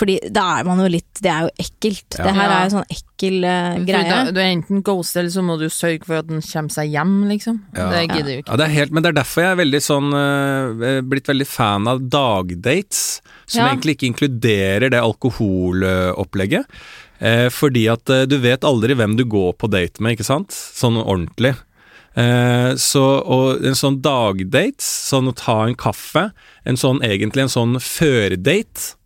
Fordi 0.00 0.16
da 0.32 0.46
er 0.58 0.66
man 0.68 0.80
jo 0.80 0.88
litt 0.90 1.20
Det 1.20 1.28
er 1.30 1.46
jo 1.46 1.50
ekkelt. 1.60 2.16
Ja. 2.16 2.24
Det 2.24 2.32
her 2.38 2.54
er 2.54 2.62
jo 2.64 2.72
sånn 2.74 2.94
ekkel 2.96 3.36
uh, 3.44 3.78
greie. 3.84 4.08
Da, 4.08 4.32
du 4.32 4.40
er 4.40 4.48
enten 4.54 4.82
ghost, 4.86 5.18
eller 5.20 5.32
så 5.34 5.44
må 5.44 5.58
du 5.60 5.66
sørge 5.68 6.08
for 6.08 6.22
at 6.22 6.30
den 6.30 6.40
kommer 6.44 6.74
seg 6.74 6.94
hjem, 6.94 7.14
liksom. 7.28 7.60
Ja. 7.76 7.90
Det 7.92 8.02
gidder 8.08 8.32
jo 8.32 8.42
ikke. 8.42 8.50
Ja, 8.50 8.60
det 8.62 8.66
er 8.66 8.76
helt, 8.78 8.96
men 8.96 9.04
det 9.04 9.12
er 9.12 9.18
derfor 9.20 9.44
jeg 9.44 9.52
er 9.54 9.60
veldig 9.60 9.82
sånn 9.84 10.10
uh, 10.16 10.98
blitt 11.12 11.30
veldig 11.30 11.48
fan 11.50 11.90
av 11.90 12.02
dagdates, 12.10 13.04
som 13.44 13.66
Ja. 13.66 13.70
egentlig 13.70 13.98
ikke 13.98 14.10
inkluderer 14.14 14.92
det 14.92 15.04
alkoholopplegget. 15.04 16.80
Uh, 17.20 17.48
fordi 17.52 17.84
at 17.92 18.08
du 18.30 18.38
vet 18.40 18.64
aldri 18.64 18.96
hvem 18.96 19.18
du 19.18 19.26
går 19.28 19.52
på 19.60 19.68
date 19.68 20.00
med, 20.00 20.16
ikke 20.16 20.30
sant? 20.30 20.56
Sånn 20.56 20.96
ordentlig. 21.02 21.54
Eh, 22.18 22.74
så, 22.80 23.02
og 23.22 23.62
en 23.64 23.76
sånn 23.78 24.00
dagdate, 24.02 24.82
sånn 24.82 25.30
å 25.30 25.36
ta 25.36 25.60
en 25.66 25.76
kaffe, 25.78 26.30
en 26.66 26.78
sånn 26.80 26.98
egentlig 27.06 27.46
en 27.46 27.52
sånn 27.52 27.76
førdate, 27.82 28.96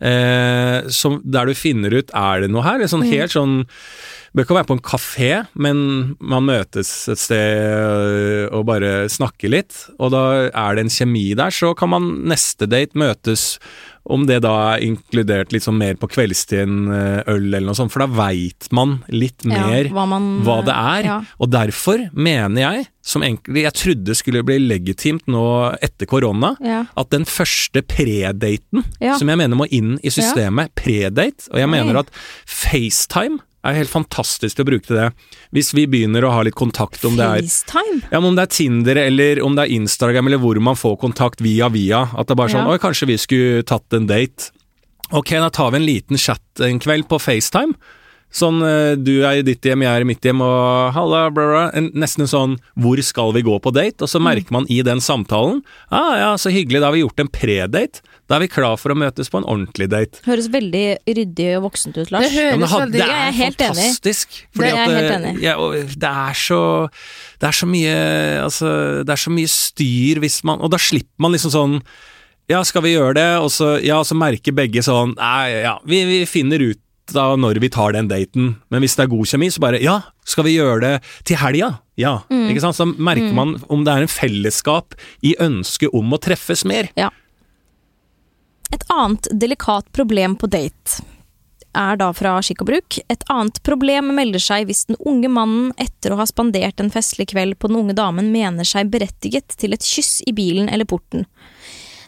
eh, 0.00 0.88
som, 0.92 1.20
der 1.24 1.48
du 1.48 1.56
finner 1.56 1.94
ut 1.94 2.12
er 2.12 2.44
det 2.44 2.52
noe 2.52 2.64
her, 2.66 2.78
Det 2.82 2.90
sånn 2.92 3.06
helt 3.06 3.34
sånn 3.34 3.64
bør 4.36 4.44
ikke 4.44 4.56
være 4.58 4.68
på 4.68 4.76
en 4.76 4.84
kafé, 4.84 5.30
men 5.56 5.78
man 6.20 6.44
møtes 6.44 6.90
et 7.08 7.20
sted 7.20 8.50
og 8.52 8.66
bare 8.68 9.06
snakker 9.08 9.48
litt, 9.54 9.78
og 9.96 10.12
da 10.12 10.24
er 10.50 10.76
det 10.76 10.84
en 10.84 10.92
kjemi 10.92 11.30
der, 11.38 11.54
så 11.54 11.72
kan 11.78 11.94
man 11.94 12.10
neste 12.28 12.68
date 12.68 12.98
møtes, 13.00 13.54
om 14.08 14.26
det 14.28 14.40
da 14.44 14.52
er 14.76 14.84
inkludert 14.86 15.50
litt 15.54 15.64
sånn 15.66 15.78
mer 15.80 15.96
på 15.98 16.06
kveldstid 16.12 16.68
øh, 16.70 17.22
øl 17.32 17.48
eller 17.48 17.64
noe 17.66 17.74
sånt, 17.78 17.90
for 17.90 18.04
da 18.04 18.06
veit 18.06 18.68
man 18.76 19.00
litt 19.10 19.42
Ja, 19.46 19.66
mer 19.66 19.88
hva, 19.94 20.04
man, 20.08 20.28
hva 20.46 20.60
det 20.66 20.76
er. 20.76 21.08
Ja. 21.08 21.16
Og 21.42 21.50
derfor 21.50 22.04
mener 22.14 22.60
jeg, 22.62 22.86
som 23.06 23.22
egentlig 23.26 23.64
jeg 23.66 23.74
trodde 23.78 24.14
skulle 24.18 24.44
bli 24.46 24.60
legitimt 24.62 25.26
nå 25.30 25.42
etter 25.82 26.06
korona, 26.10 26.54
Ja. 26.62 26.84
at 26.96 27.10
den 27.10 27.24
første 27.26 27.82
predaten, 27.82 28.84
Ja. 29.00 29.16
som 29.18 29.28
jeg 29.28 29.38
mener 29.38 29.56
må 29.58 29.66
inn 29.70 29.98
i 30.02 30.10
systemet, 30.14 30.70
predate, 30.78 31.50
og 31.50 31.58
jeg 31.58 31.68
Nei. 31.68 31.82
mener 31.82 31.98
at 32.04 32.10
FaceTime 32.46 33.40
er 33.68 33.78
helt 33.80 33.90
fantastisk 33.92 34.56
til 34.56 34.64
å 34.64 34.68
bruke 34.70 34.86
til 34.86 34.96
det. 35.00 35.08
Hvis 35.56 35.72
vi 35.76 35.86
begynner 35.90 36.24
å 36.26 36.32
ha 36.34 36.42
litt 36.46 36.54
kontakt 36.58 37.04
om 37.08 37.16
det 37.18 37.24
er 37.26 37.42
FaceTime? 37.42 38.02
ja, 38.10 38.20
men 38.20 38.30
om 38.32 38.36
det 38.38 38.46
er 38.46 38.54
Tinder 38.56 38.96
eller 39.06 39.42
om 39.44 39.56
det 39.58 39.66
er 39.66 39.74
Instagram 39.76 40.26
eller 40.30 40.38
hvor 40.42 40.60
man 40.60 40.76
får 40.78 40.96
kontakt 41.02 41.40
via 41.44 41.68
via. 41.68 42.04
At 42.16 42.26
det 42.28 42.36
er 42.36 42.42
bare 42.42 42.54
sånn 42.54 42.66
Ja. 42.66 42.72
Oi, 42.72 42.78
kanskje 42.82 43.06
vi 43.12 43.18
skulle 43.18 43.62
tatt 43.68 43.92
en 43.92 44.06
date. 44.06 44.50
Ok, 45.12 45.30
da 45.38 45.48
tar 45.50 45.70
vi 45.70 45.76
en 45.82 45.86
liten 45.86 46.18
chat 46.18 46.42
en 46.60 46.78
kveld 46.82 47.06
på 47.08 47.20
FaceTime. 47.22 47.74
Sånn 48.36 48.58
eh, 48.66 48.96
du 48.98 49.22
er 49.24 49.38
i 49.38 49.42
ditt 49.46 49.62
hjem, 49.64 49.84
jeg 49.86 49.88
er 49.96 50.02
i 50.02 50.06
mitt 50.08 50.24
hjem, 50.26 50.40
og 50.42 50.90
halla, 50.96 51.30
bla, 51.30 51.44
bla. 51.46 51.60
En, 51.78 51.86
nesten 51.94 52.24
en 52.26 52.28
sånn 52.32 52.56
hvor 52.74 52.98
skal 53.06 53.30
vi 53.32 53.44
gå 53.46 53.54
på 53.62 53.70
date? 53.72 54.02
Og 54.02 54.10
så 54.10 54.18
Mm. 54.18 54.26
merker 54.26 54.52
man 54.52 54.66
i 54.68 54.80
den 54.82 54.98
samtalen 55.00 55.62
ah, 55.94 56.16
ja, 56.18 56.32
så 56.36 56.50
hyggelig, 56.50 56.80
da 56.82 56.90
har 56.90 56.96
vi 56.96 57.04
gjort 57.04 57.20
en 57.22 57.30
predate. 57.30 58.02
Da 58.26 58.36
er 58.36 58.42
vi 58.42 58.48
klar 58.50 58.74
for 58.80 58.90
å 58.90 58.96
møtes 58.98 59.28
på 59.30 59.38
en 59.38 59.46
ordentlig 59.46 59.86
date. 59.92 60.18
Høres 60.26 60.48
veldig 60.50 60.84
ryddig 61.06 61.46
og 61.60 61.68
voksent 61.68 61.94
ut, 62.00 62.10
Lars. 62.10 62.26
Det 62.26 62.34
høres 62.34 62.56
Ja, 62.58 62.58
det, 62.58 62.80
veldig 62.80 62.92
det 62.96 62.98
Ja, 62.98 63.06
jeg 63.06 63.20
er 63.22 63.28
er 63.28 63.36
helt 63.38 63.60
enig. 63.62 63.76
fantastisk. 63.76 64.28
Det 64.56 64.64
er 64.64 64.66
jeg 64.66 64.78
at, 64.82 64.96
helt 64.96 65.10
eh, 65.12 65.16
enig 65.20 65.42
ja, 65.44 65.54
og 65.62 65.76
det 66.02 66.10
er 66.10 66.32
så 66.34 66.60
Det 67.38 67.46
er 67.50 67.56
så 67.60 67.66
mye 67.70 67.94
Altså, 68.42 68.72
det 69.06 69.14
er 69.14 69.22
så 69.26 69.30
mye 69.30 69.52
styr 69.52 70.18
hvis 70.24 70.40
man 70.48 70.60
Og 70.60 70.70
da 70.74 70.80
slipper 70.82 71.22
man 71.22 71.32
liksom 71.36 71.54
sånn 71.54 71.76
Ja, 72.50 72.62
skal 72.66 72.82
vi 72.82 72.94
gjøre 72.96 73.14
det? 73.14 73.28
Og 73.42 73.50
så, 73.54 73.76
ja, 73.82 74.00
så 74.02 74.18
merker 74.18 74.52
begge 74.58 74.82
sånn 74.82 75.14
Nei, 75.18 75.62
ja, 75.62 75.76
vi, 75.86 76.02
vi 76.10 76.18
finner 76.26 76.62
ut 76.72 76.82
da 77.14 77.36
når 77.38 77.60
vi 77.62 77.68
tar 77.70 77.92
den 77.94 78.08
daten. 78.10 78.56
Men 78.68 78.82
hvis 78.82 78.96
det 78.98 79.04
er 79.04 79.10
god 79.12 79.28
kjemi, 79.30 79.46
så 79.54 79.60
bare 79.62 79.78
Ja, 79.78 80.00
skal 80.26 80.42
vi 80.48 80.56
gjøre 80.56 80.80
det 80.82 80.94
til 81.22 81.38
helga? 81.38 81.68
Ja. 81.94 82.16
Mm. 82.26 82.48
Ikke 82.50 82.64
sant? 82.64 82.74
Så 82.74 82.82
merker 82.98 83.30
man 83.36 83.52
om 83.70 83.84
det 83.86 83.92
er 83.94 84.02
en 84.02 84.10
fellesskap 84.10 84.96
i 85.22 85.36
ønsket 85.38 85.94
om 85.94 86.10
å 86.10 86.18
treffes 86.18 86.64
mer. 86.66 86.88
Ja. 86.98 87.12
Et 88.96 89.02
annet 89.02 89.26
delikat 89.36 89.90
problem 89.92 90.38
på 90.40 90.48
date 90.48 91.02
er 91.76 91.98
da 92.00 92.06
fra 92.16 92.38
skikk 92.40 92.62
og 92.64 92.68
bruk. 92.70 92.96
Et 93.12 93.24
annet 93.28 93.58
problem 93.66 94.06
melder 94.16 94.40
seg 94.40 94.70
hvis 94.70 94.86
den 94.88 94.96
unge 95.04 95.28
mannen 95.28 95.74
etter 95.76 96.14
å 96.14 96.16
ha 96.16 96.24
spandert 96.24 96.80
en 96.80 96.88
festlig 96.94 97.26
kveld 97.34 97.58
på 97.60 97.68
den 97.68 97.76
unge 97.82 97.96
damen 97.98 98.30
mener 98.32 98.64
seg 98.64 98.88
berettiget 98.94 99.52
til 99.60 99.76
et 99.76 99.84
kyss 99.84 100.22
i 100.24 100.32
bilen 100.32 100.70
eller 100.72 100.88
porten. 100.88 101.26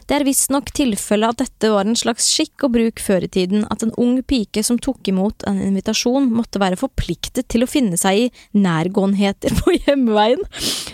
Det 0.09 0.17
er 0.17 0.25
visstnok 0.25 0.71
tilfellet 0.73 1.35
at 1.35 1.43
dette 1.43 1.69
var 1.69 1.85
en 1.85 1.99
slags 1.99 2.31
skikk 2.33 2.65
og 2.65 2.73
bruk 2.79 3.03
før 3.05 3.27
i 3.27 3.29
tiden, 3.35 3.67
at 3.69 3.85
en 3.85 3.93
ung 4.01 4.15
pike 4.25 4.63
som 4.65 4.79
tok 4.81 5.11
imot 5.11 5.45
en 5.45 5.59
invitasjon, 5.61 6.31
måtte 6.33 6.57
være 6.57 6.79
forpliktet 6.81 7.51
til 7.53 7.67
å 7.67 7.69
finne 7.69 7.99
seg 8.01 8.23
i 8.23 8.31
nærgåenheter 8.57 9.53
på 9.61 9.75
hjemveien, 9.83 10.41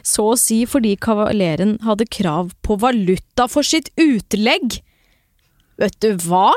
så 0.04 0.34
å 0.34 0.36
si 0.36 0.66
fordi 0.68 0.98
kavaleren 1.00 1.78
hadde 1.88 2.10
krav 2.12 2.52
på 2.68 2.76
valuta 2.84 3.48
for 3.48 3.64
sitt 3.64 3.94
utlegg. 3.96 4.82
Vet 5.82 5.98
du 6.04 6.14
hva? 6.28 6.52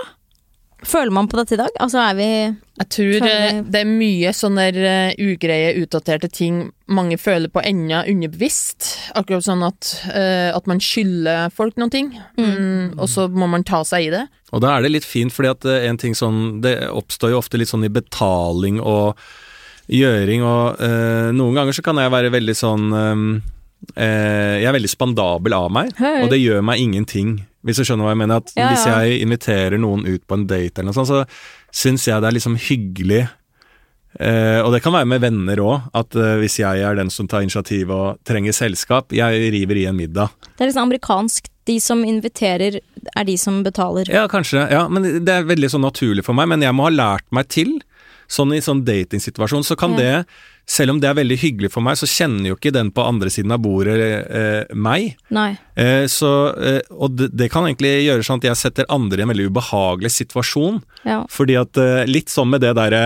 Føler 0.87 1.11
man 1.11 1.27
på 1.27 1.35
dette 1.41 1.57
i 1.57 1.59
dag? 1.59 1.73
Altså, 1.83 1.99
er 1.99 2.15
vi 2.15 2.27
Jeg 2.79 2.89
tror 2.95 3.27
eh, 3.27 3.53
vi- 3.57 3.63
det 3.75 3.81
er 3.81 3.89
mye 3.91 4.31
sånne 4.31 4.67
eh, 4.79 5.15
ugreie, 5.19 5.73
utdaterte 5.83 6.31
ting 6.31 6.61
mange 6.87 7.19
føler 7.19 7.51
på 7.51 7.61
ennå 7.67 8.05
underbevisst. 8.09 8.87
Akkurat 9.19 9.43
sånn 9.45 9.65
at, 9.67 9.91
uh, 10.15 10.55
at 10.57 10.67
man 10.71 10.79
skylder 10.81 11.51
folk 11.53 11.75
noen 11.77 11.91
ting, 11.91 12.13
mm, 12.39 12.95
og 12.97 13.09
så 13.11 13.27
må 13.29 13.49
man 13.51 13.65
ta 13.67 13.83
seg 13.85 14.07
i 14.07 14.11
det. 14.15 14.23
Og 14.55 14.63
da 14.63 14.77
er 14.79 14.83
det 14.87 14.93
litt 14.95 15.05
fint, 15.05 15.35
fordi 15.35 15.51
at 15.51 15.67
en 15.91 15.99
ting 16.01 16.15
sånn 16.17 16.63
Det 16.63 16.79
oppstår 16.89 17.35
jo 17.35 17.39
ofte 17.43 17.59
litt 17.59 17.69
sånn 17.69 17.85
i 17.85 17.91
betaling 17.93 18.79
og 18.81 19.19
gjøring, 19.91 20.43
og 20.47 20.81
uh, 20.81 21.29
noen 21.35 21.59
ganger 21.59 21.73
så 21.77 21.83
kan 21.85 21.97
jeg 22.01 22.15
være 22.15 22.31
veldig 22.33 22.55
sånn 22.57 22.89
eh, 22.95 23.43
Jeg 23.95 24.65
er 24.67 24.75
veldig 24.75 24.91
spandabel 24.91 25.55
av 25.55 25.71
meg, 25.73 25.93
Hei. 25.99 26.23
og 26.25 26.31
det 26.33 26.41
gjør 26.43 26.65
meg 26.67 26.81
ingenting. 26.83 27.47
Hvis 27.65 27.79
du 27.81 27.85
skjønner 27.87 28.07
hva 28.09 28.13
jeg 28.15 28.21
mener. 28.23 28.37
At 28.43 28.53
Ja, 28.57 28.69
Hvis 28.73 28.87
jeg 28.87 29.21
inviterer 29.23 29.79
noen 29.79 30.07
ut 30.07 30.27
på 30.27 30.35
en 30.35 30.47
date 30.47 30.79
eller 30.81 30.91
noe 30.93 30.99
sånt, 30.99 31.09
så 31.11 31.25
syns 31.71 32.07
jeg 32.07 32.21
det 32.23 32.29
er 32.29 32.39
liksom 32.39 32.57
hyggelig 32.59 33.29
Eh, 34.19 34.59
og 34.65 34.73
det 34.73 34.81
kan 34.83 34.95
være 34.97 35.07
med 35.07 35.21
venner 35.23 35.61
òg, 35.63 35.83
at 35.95 36.17
eh, 36.17 36.39
hvis 36.41 36.57
jeg 36.59 36.81
er 36.83 36.97
den 36.97 37.11
som 37.13 37.29
tar 37.29 37.45
initiativ 37.45 37.91
og 37.95 38.17
trenger 38.27 38.57
selskap, 38.57 39.13
jeg 39.15 39.51
river 39.53 39.77
i 39.79 39.85
en 39.87 39.99
middag. 39.99 40.33
Det 40.57 40.65
er 40.65 40.71
liksom 40.73 40.89
amerikansk. 40.89 41.51
De 41.69 41.77
som 41.85 42.01
inviterer, 42.03 42.81
er 43.15 43.25
de 43.29 43.37
som 43.39 43.61
betaler. 43.63 44.09
Ja, 44.11 44.25
kanskje. 44.27 44.65
Ja, 44.73 44.87
men 44.89 45.05
det 45.27 45.29
er 45.35 45.45
veldig 45.47 45.69
sånn 45.71 45.85
naturlig 45.85 46.25
for 46.25 46.35
meg. 46.35 46.49
Men 46.49 46.65
jeg 46.65 46.73
må 46.75 46.89
ha 46.89 46.91
lært 46.95 47.29
meg 47.31 47.51
til, 47.53 47.77
sånn 48.33 48.57
i 48.57 48.63
sånn 48.65 48.81
datingsituasjon, 48.89 49.63
så 49.69 49.77
kan 49.79 49.93
Ja. 49.93 49.99
det 49.99 50.27
selv 50.69 50.93
om 50.93 51.01
det 51.01 51.09
er 51.09 51.17
veldig 51.17 51.39
hyggelig 51.41 51.71
for 51.73 51.85
meg, 51.85 51.97
så 51.97 52.09
kjenner 52.09 52.51
jo 52.51 52.59
ikke 52.59 52.75
den 52.77 52.91
på 52.95 53.05
andre 53.09 53.33
siden 53.33 53.55
av 53.55 53.63
bordet 53.65 53.97
eh, 53.99 54.77
meg. 54.77 55.15
Nei. 55.33 55.51
Eh, 55.81 56.05
så, 56.13 56.33
eh, 56.61 56.83
og 56.93 57.17
det, 57.17 57.31
det 57.39 57.49
kan 57.53 57.65
egentlig 57.69 57.95
gjøre 58.05 58.27
sånn 58.27 58.43
at 58.43 58.51
jeg 58.51 58.61
setter 58.61 58.91
andre 58.93 59.23
i 59.23 59.25
en 59.25 59.33
veldig 59.33 59.49
ubehagelig 59.49 60.13
situasjon. 60.19 60.83
Ja. 61.09 61.23
Fordi 61.33 61.57
at 61.61 61.81
eh, 61.81 62.05
litt 62.11 62.33
sånn 62.33 62.53
med 62.53 62.67
det 62.67 62.75
derre 62.77 63.03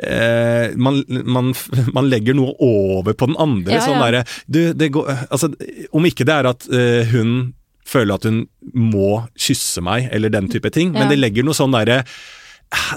eh, 0.00 0.72
man, 0.80 1.02
man, 1.08 1.52
man 1.92 2.08
legger 2.08 2.40
noe 2.40 2.56
over 2.56 3.12
på 3.12 3.28
den 3.28 3.40
andre. 3.42 3.76
Ja, 3.76 3.84
sånn 3.84 4.00
ja. 4.00 4.08
derre 4.08 4.26
du, 4.46 4.62
det 4.72 4.94
går 4.96 5.10
Altså, 5.28 5.52
om 5.92 6.08
ikke 6.08 6.24
det 6.28 6.38
er 6.38 6.54
at 6.54 6.68
eh, 6.72 7.12
hun 7.12 7.52
føler 7.92 8.16
at 8.16 8.24
hun 8.28 8.46
må 8.72 9.26
kysse 9.36 9.82
meg, 9.84 10.06
eller 10.14 10.32
den 10.32 10.48
type 10.48 10.70
ting, 10.72 10.94
men 10.94 11.10
det 11.10 11.18
legger 11.18 11.44
noe 11.44 11.56
sånn 11.56 11.74
derre 11.74 12.04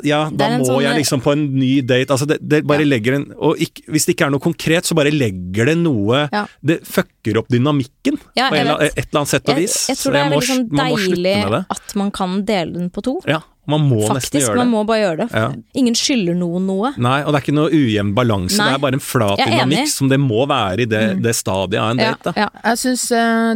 ja, 0.04 0.30
da 0.32 0.48
må 0.58 0.66
sånn- 0.66 0.82
jeg 0.84 0.98
liksom 1.02 1.22
på 1.22 1.32
en 1.34 1.44
ny 1.60 1.82
date. 1.82 2.08
Altså 2.14 2.28
det, 2.28 2.38
det 2.42 2.62
bare 2.68 2.82
Ja. 2.86 2.90
legger 2.94 3.16
en 3.16 3.26
Og 3.40 3.58
ikke, 3.58 3.84
hvis 3.92 4.06
det 4.06 4.16
ikke 4.16 4.28
er 4.28 4.32
noe 4.32 4.40
konkret, 4.40 4.86
så 4.88 4.96
bare 4.96 5.12
legger 5.12 5.66
det 5.66 5.78
noe 5.78 6.30
Ja. 6.32 6.46
Det 6.64 6.82
fucker 6.88 7.38
opp 7.42 7.48
dynamikken 7.50 8.18
på 8.18 8.54
en, 8.56 8.68
et 8.68 8.98
eller 8.98 9.20
annet 9.22 9.28
sett 9.28 9.50
og 9.50 9.56
vis. 9.58 9.88
jeg 9.88 9.96
jeg 9.96 9.98
tror 10.04 10.12
det 10.14 10.22
er 10.22 10.30
må, 10.30 10.42
slutte 10.42 10.78
deilig 10.78 11.66
at 11.70 11.96
man 11.96 12.12
kan 12.12 12.46
dele 12.46 12.74
den 12.74 12.90
på 12.90 13.02
to. 13.04 13.20
Ja, 13.28 13.42
man 13.72 13.86
må 13.90 14.00
nesten 14.02 14.16
Faktisk, 14.16 14.40
gjøre 14.42 14.54
det. 14.54 14.62
man 14.64 14.72
må 14.74 14.84
bare 14.88 15.00
gjøre 15.02 15.18
det. 15.24 15.28
Ja. 15.34 15.48
Ingen 15.82 15.96
skylder 15.98 16.38
noen 16.38 16.68
noe. 16.70 16.92
Nei, 17.02 17.18
og 17.24 17.32
det 17.34 17.40
er 17.40 17.46
ikke 17.46 17.56
noe 17.58 17.72
ujevn 17.74 18.14
balanse, 18.18 18.60
det 18.60 18.78
er 18.78 18.84
bare 18.84 19.00
en 19.00 19.04
flat 19.04 19.42
dynamikk 19.42 19.92
som 19.92 20.12
det 20.12 20.20
må 20.22 20.46
være 20.50 20.86
i 20.86 20.90
det, 20.90 21.04
det 21.26 21.36
stadiet 21.38 21.82
av 21.82 21.94
en 21.96 22.04
Ja, 22.04 22.12
date. 22.14 22.32
Da. 22.32 22.46
ja. 22.46 22.50
Jeg 22.72 22.82
syns 22.84 23.08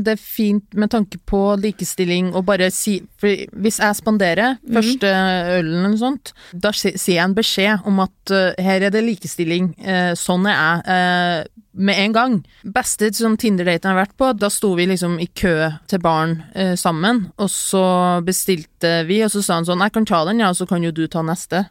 det 0.06 0.16
er 0.16 0.22
fint 0.22 0.80
med 0.80 0.92
tanke 0.94 1.22
på 1.30 1.44
likestilling 1.62 2.34
å 2.38 2.44
bare 2.46 2.70
si 2.74 3.00
For 3.20 3.46
hvis 3.60 3.80
jeg 3.82 3.98
spanderer 4.00 4.58
første 4.72 5.10
ølen 5.10 5.74
eller 5.80 5.90
noe 5.92 6.00
sånt, 6.00 6.34
da 6.54 6.72
sier 6.76 6.96
jeg 6.96 7.24
en 7.24 7.36
beskjed 7.38 7.86
om 7.90 8.00
at 8.04 8.34
uh, 8.34 8.52
her 8.64 8.86
er 8.88 8.94
det 8.94 9.02
likestilling, 9.06 9.74
uh, 9.84 10.14
sånn 10.18 10.48
er 10.50 10.56
jeg, 10.56 10.84
eh, 10.96 11.48
med 11.80 12.00
en 12.02 12.14
gang. 12.16 12.34
Beste 12.76 13.08
sånn 13.16 13.38
Tinder-daten 13.40 13.88
jeg 13.88 13.96
har 13.96 14.00
vært 14.02 14.16
på, 14.20 14.32
da 14.36 14.50
sto 14.52 14.74
vi 14.76 14.88
liksom 14.90 15.18
i 15.22 15.28
kø 15.38 15.70
til 15.88 16.02
baren 16.04 16.40
eh, 16.56 16.74
sammen, 16.80 17.28
og 17.40 17.50
så 17.54 17.84
bestilte 18.26 19.04
vi, 19.08 19.22
og 19.24 19.32
så 19.32 19.44
sa 19.46 19.60
han 19.60 19.68
sånn 19.68 19.84
jeg 19.86 19.94
kan 19.96 19.99
ta 20.08 20.24
den, 20.28 20.40
ja, 20.44 20.52
og 20.52 20.60
så 20.60 20.68
kan 20.70 20.84
jo 20.86 20.92
du 20.96 21.06
ta 21.08 21.24
neste. 21.26 21.66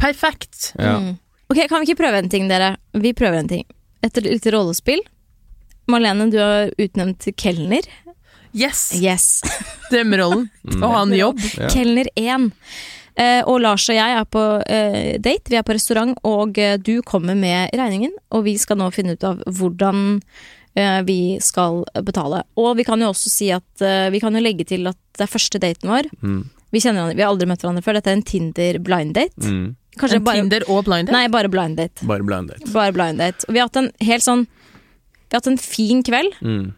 Perfekt! 0.00 0.72
Ja. 0.78 0.98
Mm. 1.00 1.16
Ok, 1.52 1.60
kan 1.68 1.82
vi 1.82 1.90
ikke 1.90 2.00
prøve 2.02 2.22
en 2.22 2.30
ting, 2.32 2.48
dere? 2.48 2.74
Vi 2.96 3.12
prøver 3.16 3.42
en 3.42 3.50
ting. 3.50 3.66
Et 4.04 4.16
lite 4.24 4.52
rollespill. 4.54 5.02
Marlene, 5.90 6.30
du 6.32 6.38
har 6.40 6.72
utnevnt 6.80 7.28
kelner. 7.36 7.86
Yes! 8.54 8.88
Yes. 8.96 9.42
Drømmerollen. 9.92 10.48
Å 10.80 10.90
ha 10.94 11.04
en 11.04 11.14
jobb. 11.16 11.40
Ja. 11.58 11.68
Kelner 11.72 12.08
1. 12.16 12.50
Eh, 13.14 13.40
og 13.46 13.60
Lars 13.62 13.84
og 13.92 13.94
jeg 13.98 14.16
er 14.18 14.26
på 14.26 14.42
eh, 14.66 15.14
date, 15.22 15.52
vi 15.52 15.58
er 15.58 15.66
på 15.66 15.76
restaurant, 15.76 16.16
og 16.26 16.58
eh, 16.58 16.78
du 16.82 16.98
kommer 17.06 17.36
med 17.38 17.74
regningen. 17.76 18.14
Og 18.34 18.46
vi 18.48 18.56
skal 18.58 18.80
nå 18.80 18.88
finne 18.94 19.14
ut 19.18 19.26
av 19.26 19.42
hvordan 19.46 20.04
eh, 20.74 21.00
vi 21.06 21.18
skal 21.44 21.84
betale. 22.06 22.42
Og 22.58 22.74
vi 22.78 22.86
kan 22.86 23.02
jo 23.02 23.12
også 23.12 23.32
si 23.32 23.50
at 23.54 23.84
eh, 23.84 24.08
vi 24.14 24.22
kan 24.22 24.34
jo 24.34 24.42
legge 24.42 24.66
til 24.70 24.90
at 24.90 24.98
det 25.14 25.26
er 25.26 25.34
første 25.34 25.62
daten 25.62 25.92
vår. 25.92 26.10
Mm. 26.22 26.42
Vi 26.74 26.82
kjenner 26.82 27.14
vi 27.14 27.22
har 27.22 27.30
aldri 27.30 27.46
møtt 27.46 27.62
hverandre 27.62 27.84
før. 27.86 28.00
Dette 28.00 28.10
er 28.10 28.18
en 28.18 28.26
Tinder 28.26 28.78
blind 28.82 29.14
date. 29.14 29.46
Mm. 29.46 29.66
Kanskje 30.00 30.18
En 30.18 30.24
bare 30.26 30.42
Tinder 30.42 30.64
og 30.66 30.86
blind 30.88 31.06
date. 31.08 31.14
Nei, 31.14 31.26
bare 31.30 31.50
blind 31.52 31.78
date. 31.78 32.06
Bare 32.10 32.26
blind 32.26 32.50
date. 32.50 32.70
Bare 32.74 32.94
blind 32.96 33.22
date. 33.22 33.46
Og 33.46 33.54
vi 33.54 33.62
har 33.62 33.68
hatt 33.70 33.78
en 33.78 33.92
helt 34.08 34.26
sånn 34.26 34.48
Vi 34.48 35.36
har 35.36 35.42
hatt 35.42 35.52
en 35.52 35.60
fin 35.60 36.02
kveld. 36.06 36.34
Mm. 36.42 36.72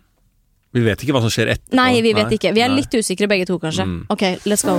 Vi 0.77 0.83
vet 0.85 1.01
ikke 1.01 1.15
hva 1.17 1.23
som 1.25 1.33
skjer 1.33 1.55
etterpå. 1.55 1.77
Nei, 1.79 2.03
vi 2.05 2.13
vet 2.17 2.35
ikke. 2.37 2.53
Vi 2.57 2.61
er 2.61 2.69
Nei. 2.69 2.83
litt 2.83 2.93
usikre 2.93 3.29
begge 3.31 3.49
to, 3.49 3.57
kanskje. 3.63 3.87
Mm. 3.89 4.03
Ok, 4.13 4.25
let's 4.45 4.65
go. 4.67 4.77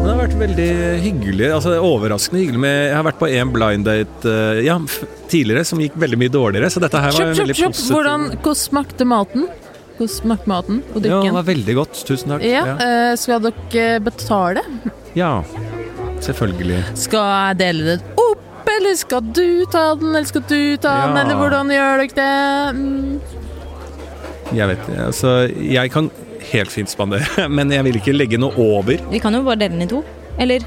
Det 0.00 0.06
har 0.06 0.18
vært 0.20 0.36
veldig 0.38 0.68
hyggelig, 1.02 1.48
altså 1.54 1.74
overraskende 1.86 2.42
hyggelig 2.42 2.62
med 2.62 2.76
Jeg 2.88 2.94
har 2.96 3.04
vært 3.06 3.18
på 3.20 3.28
én 3.30 3.50
blind 3.54 3.86
date 3.86 4.30
eh, 4.30 4.62
ja, 4.66 4.76
tidligere 5.30 5.66
som 5.66 5.82
gikk 5.82 5.98
veldig 5.98 6.18
mye 6.22 6.32
dårligere, 6.34 6.70
så 6.70 6.82
dette 6.82 7.02
her 7.02 7.14
var 7.14 7.18
Kjøp, 7.18 7.34
kjøp, 7.34 7.42
veldig 7.42 7.58
positivt. 7.58 7.92
Hvordan, 7.94 8.26
hvordan 8.38 8.60
smakte 8.62 9.06
maten? 9.10 9.50
Hvordan 10.00 10.08
smakte 10.16 10.48
maten 10.48 10.78
og 10.96 11.04
Ja, 11.04 11.18
det 11.20 11.32
var 11.36 11.44
veldig 11.44 11.74
godt. 11.76 11.98
Tusen 12.08 12.32
takk. 12.32 12.44
Ja, 12.48 12.62
Ja, 12.64 12.76
eh, 12.80 13.16
skal 13.20 13.42
dere 13.44 14.00
betale? 14.00 14.62
ja. 15.14 15.42
selvfølgelig. 16.20 16.80
Skal 17.00 17.20
jeg 17.20 17.58
dele 17.60 17.84
det 17.84 17.98
opp, 18.20 18.68
eller 18.68 18.96
skal 18.96 19.20
du 19.24 19.64
ta 19.72 19.94
den, 20.00 20.10
eller 20.14 20.24
skal 20.28 20.42
du 20.48 20.76
ta 20.80 20.94
den, 21.06 21.16
eller 21.22 21.36
hvordan 21.40 21.68
gjør 21.72 22.02
dere 22.02 22.16
det? 22.16 22.76
Mm. 22.80 23.20
Jeg 24.56 24.68
vet 24.68 24.78
ikke. 24.88 25.04
Altså, 25.06 25.30
jeg 25.62 25.90
kan 25.94 26.10
helt 26.50 26.70
fint 26.72 26.90
spandere, 26.90 27.48
men 27.56 27.70
jeg 27.72 27.84
vil 27.84 27.96
ikke 28.00 28.12
legge 28.16 28.38
noe 28.40 28.52
over. 28.56 28.96
Vi 29.10 29.18
kan 29.22 29.34
jo 29.36 29.42
bare 29.46 29.60
dele 29.62 29.76
den 29.78 29.82
i 29.86 29.90
to. 29.90 30.02
Eller 30.40 30.64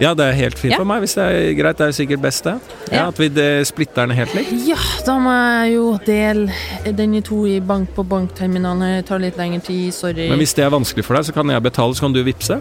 Ja, 0.00 0.14
det 0.14 0.24
er 0.24 0.32
helt 0.32 0.58
fint 0.58 0.72
Ja. 0.72 0.78
for 0.78 0.84
meg, 0.88 1.00
hvis 1.04 1.14
det 1.14 1.24
er 1.24 1.54
greit. 1.54 1.76
Det 1.78 1.84
er 1.84 1.90
jo 1.92 1.96
sikkert 2.06 2.22
best, 2.22 2.44
det. 2.44 2.54
Ja, 2.90 2.96
Ja. 2.96 3.08
At 3.08 3.18
vi 3.18 3.28
splitter 3.64 4.06
den 4.06 4.16
helt 4.16 4.34
likt. 4.34 4.52
Ja, 4.66 4.76
da 5.06 5.18
må 5.18 5.30
jeg 5.64 5.74
jo 5.74 5.98
dele 6.06 6.52
den 6.96 7.14
i 7.14 7.20
to 7.20 7.44
i 7.46 7.60
bank 7.60 7.90
på 7.94 8.04
bankterminalen. 8.06 8.80
Det 8.98 9.06
tar 9.06 9.18
litt 9.18 9.36
lengre 9.36 9.60
tid, 9.62 9.92
sorry. 9.94 10.28
Men 10.28 10.38
hvis 10.38 10.54
det 10.54 10.64
er 10.64 10.70
vanskelig 10.70 11.04
for 11.04 11.14
deg, 11.16 11.24
så 11.24 11.32
kan 11.32 11.46
jeg 11.48 11.62
betale, 11.62 11.94
så 11.94 12.00
kan 12.00 12.12
du 12.12 12.22
vippse. 12.24 12.60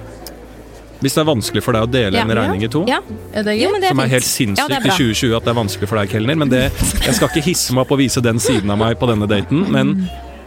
Hvis 1.02 1.18
det 1.18 1.24
er 1.24 1.28
vanskelig 1.28 1.64
for 1.66 1.76
deg 1.76 1.88
å 1.88 1.92
dele 1.92 2.18
Ja. 2.18 2.24
en 2.24 2.36
regning 2.38 2.64
i 2.64 2.72
to. 2.72 2.86
Ja, 2.88 3.00
er 3.34 3.44
det 3.44 3.58
jo, 3.60 3.72
men 3.74 3.82
det 3.82 3.90
er 3.90 3.96
Som 3.96 4.04
er 4.04 4.12
helt 4.12 4.22
helt 4.22 4.58
Ja, 4.58 4.66
sinnssykt 4.66 4.76
er 4.76 4.86
i 4.86 4.98
2020 4.98 5.38
at 5.38 5.46
det 5.46 5.52
er 5.52 5.58
vanskelig 5.58 5.90
for 5.90 6.02
deg, 6.02 6.12
kelner. 6.12 6.38
Men 6.38 6.52
det, 6.52 6.64
jeg 7.02 7.16
skal 7.18 7.32
ikke 7.32 7.46
hisse 7.46 7.74
meg 7.74 7.86
opp 7.86 7.96
og 7.96 8.02
vise 8.02 8.22
den 8.24 8.42
siden 8.42 8.70
av 8.74 8.78
meg 8.82 9.00
på 9.00 9.10
denne 9.10 9.28
daten. 9.30 9.66
Men 9.72 9.96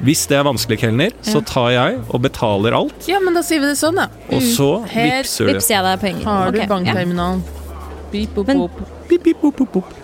hvis 0.04 0.26
det 0.30 0.38
er 0.38 0.46
vanskelig, 0.46 0.78
kelner, 0.82 1.12
så 1.22 1.42
tar 1.44 1.70
jeg 1.74 2.00
og 2.08 2.22
betaler 2.24 2.76
alt. 2.76 3.08
Ja, 3.08 3.20
men 3.22 3.34
da 3.34 3.42
sier 3.46 3.62
vi 3.62 3.70
det 3.70 3.78
sånn, 3.80 3.98
da. 4.00 4.08
Og 4.30 4.42
så 4.42 4.70
Her 4.90 5.22
vippser 5.22 5.48
du. 5.48 5.54
Vipser 5.54 5.76
jeg 5.76 5.84
deg 5.88 6.00
penger. 6.00 6.24
Har 6.28 6.50
du 6.50 6.58
okay. 6.58 6.70
bankterminalen? 6.70 7.44
Beep, 8.12 8.34
boop, 8.34 8.46
bop, 8.46 8.70
boop. 8.78 9.40
Pop, 9.40 9.56
pop, 9.56 9.72
pop. 9.72 9.94
Ja, 9.94 10.03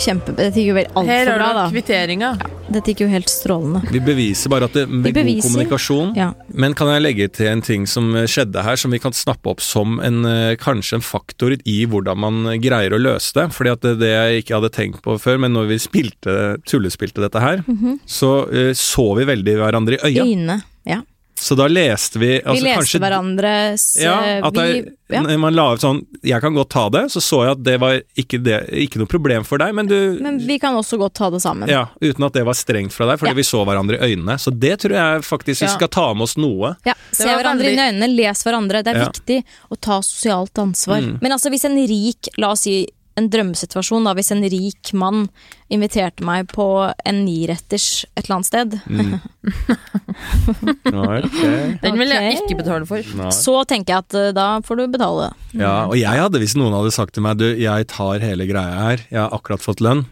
kjempe, 0.00 0.34
dette 0.36 0.56
gikk 0.58 0.70
jo 0.70 0.76
vel 0.78 0.88
Her 0.88 0.94
altfor 1.02 1.36
bra, 1.36 1.46
har 1.46 1.54
da. 1.58 1.64
du 1.68 1.76
kvitteringa. 1.76 2.30
Dette 2.70 2.92
gikk 2.92 3.02
jo 3.04 3.08
helt 3.10 3.30
strålende. 3.30 3.82
Vi 3.90 4.00
beviser 4.04 4.52
bare 4.52 4.68
at 4.70 4.76
det, 4.78 4.84
med 4.88 5.12
beviser. 5.12 5.42
god 5.42 5.48
kommunikasjon 5.48 6.12
Ja. 6.16 6.28
Men 6.54 6.74
kan 6.78 6.88
jeg 6.92 7.02
legge 7.02 7.28
til 7.32 7.50
en 7.50 7.62
ting 7.66 7.86
som 7.90 8.12
skjedde 8.30 8.62
her, 8.66 8.76
som 8.80 8.90
vi 8.94 8.98
kan 9.02 9.12
snappe 9.16 9.50
opp 9.50 9.60
som 9.64 9.98
en, 10.00 10.24
eh, 10.26 10.56
kanskje 10.60 10.98
en 11.00 11.04
faktor 11.04 11.56
i 11.64 11.78
hvordan 11.86 12.18
man 12.18 12.60
greier 12.62 12.94
å 12.96 13.00
løse 13.00 13.32
det? 13.34 13.48
Fordi 13.52 13.72
at 13.72 13.80
det, 13.86 13.98
det 14.00 14.10
jeg 14.10 14.44
ikke 14.44 14.58
hadde 14.60 14.72
tenkt 14.74 15.02
på 15.02 15.18
før, 15.20 15.38
men 15.38 15.52
når 15.52 15.68
vi 15.74 15.78
spilte, 15.82 16.36
tullespilte 16.66 17.20
dette 17.22 17.40
her, 17.40 17.64
så 18.06 18.34
eh, 18.52 18.72
så 18.74 19.14
vi 19.18 19.24
veldig 19.28 19.56
hverandre 19.60 19.98
i 20.00 20.12
øya. 20.12 20.24
Øyne. 20.24 20.60
Ja. 20.88 21.02
Så 21.40 21.56
da 21.56 21.64
leste 21.72 22.18
vi 22.20 22.26
Vi 22.36 22.40
altså, 22.44 22.64
leste 22.66 22.76
kanskje, 22.80 23.00
hverandres 23.00 23.84
Ja, 24.02 24.16
eh, 24.26 24.40
at 24.44 24.54
vi, 24.60 24.82
ja. 25.08 25.22
når 25.24 25.38
man 25.40 25.54
la 25.56 25.64
ut 25.74 25.80
sånn 25.80 26.02
Jeg 26.22 26.40
kan 26.44 26.52
godt 26.54 26.68
ta 26.74 26.82
det, 26.92 27.06
så 27.14 27.22
så 27.24 27.38
jeg 27.46 27.54
at 27.56 27.62
det 27.64 27.76
var 27.80 27.96
ikke, 28.20 28.40
det, 28.44 28.58
ikke 28.84 29.00
noe 29.00 29.08
problem 29.10 29.46
for 29.48 29.58
deg, 29.62 29.72
men 29.74 29.88
du 29.88 30.18
Men 30.20 30.38
vi 30.44 30.58
kan 30.60 30.76
også 30.76 30.98
godt 31.00 31.14
ta 31.16 31.30
det 31.32 31.40
sammen. 31.40 31.68
ja, 31.72 31.86
Uten 32.02 32.26
at 32.28 32.36
det 32.36 32.44
var 32.44 32.58
strengt 32.58 32.92
fra 32.92 33.06
deg, 33.08 33.18
fordi 33.22 33.32
Ja. 33.32 33.38
vi 33.40 33.46
så 33.48 33.64
hverandre 33.64 33.96
i 33.98 34.12
øynene. 34.14 34.36
Så 34.38 34.52
det 34.52 34.78
tror 34.84 34.92
jeg 35.00 35.22
faktisk 35.24 35.60
vi 35.62 35.66
Ja. 35.66 35.74
skal 35.76 35.88
ta 35.88 36.12
med 36.14 36.22
oss 36.28 36.36
noe. 36.36 36.76
Ja, 36.84 36.94
Se 37.12 37.24
hverandre 37.24 37.64
veldig- 37.64 37.78
i 37.78 37.88
øynene, 37.90 38.14
les 38.16 38.44
hverandre. 38.44 38.84
Det 38.84 38.94
er 38.94 38.98
Ja. 39.00 39.08
viktig 39.08 39.44
å 39.72 39.80
ta 39.80 40.00
sosialt 40.00 40.54
ansvar. 40.58 41.00
Mm. 41.00 41.18
Men 41.22 41.32
altså, 41.32 41.48
hvis 41.50 41.64
en 41.64 41.76
rik, 41.76 42.28
la 42.38 42.50
oss 42.52 42.60
si 42.60 42.86
en 43.18 43.26
drømmesituasjon, 43.32 44.04
da, 44.06 44.12
hvis 44.16 44.30
en 44.32 44.42
rik 44.52 44.92
mann 44.96 45.24
inviterte 45.72 46.24
meg 46.24 46.46
på 46.52 46.66
en 47.06 47.18
niretters 47.26 48.04
et 48.14 48.24
eller 48.24 48.36
annet 48.38 48.50
sted, 48.50 48.76
Mm. 48.90 49.18
okay. 50.90 51.78
Den 51.82 51.98
vil 52.00 52.12
jeg 52.12 52.36
ikke 52.38 52.56
betale 52.60 52.86
for. 52.88 53.04
Nei. 53.18 53.30
så 53.34 53.54
tenker 53.68 53.94
jeg 53.94 54.04
at 54.04 54.16
eh, 54.18 54.30
da 54.36 54.46
får 54.64 54.80
du 54.80 54.84
betale. 54.92 55.30
Ja, 55.56 55.74
og 55.88 55.96
jeg 55.98 56.20
hadde, 56.22 56.40
hvis 56.42 56.56
noen 56.58 56.74
hadde 56.76 56.92
sagt 56.94 57.14
til 57.16 57.24
meg 57.26 57.40
du, 57.40 57.46
jeg 57.60 57.88
tar 57.92 58.22
hele 58.24 58.46
greia 58.48 58.84
her, 58.90 59.04
jeg 59.10 59.20
har 59.22 59.34
akkurat 59.36 59.64
fått 59.64 59.82
lønn. 59.84 60.04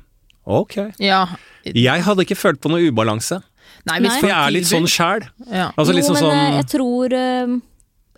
Ok. 0.48 0.78
Ja. 1.02 1.24
Jeg 1.68 2.04
hadde 2.06 2.24
ikke 2.24 2.38
følt 2.38 2.60
på 2.64 2.70
noe 2.72 2.86
ubalanse, 2.88 3.42
Nei, 3.88 4.00
hvis 4.04 4.18
for 4.20 4.28
jeg 4.28 4.36
er 4.36 4.52
litt 4.52 4.68
sånn 4.68 4.88
sjæl. 4.90 5.24
Ja. 5.48 5.68
Altså 5.78 5.92
jo, 5.94 5.98
liksom 6.00 6.16
men 6.18 6.24
eh, 6.24 6.28
sånn 6.28 6.56
jeg 6.58 6.66
tror 6.72 7.14
eh, 7.16 7.52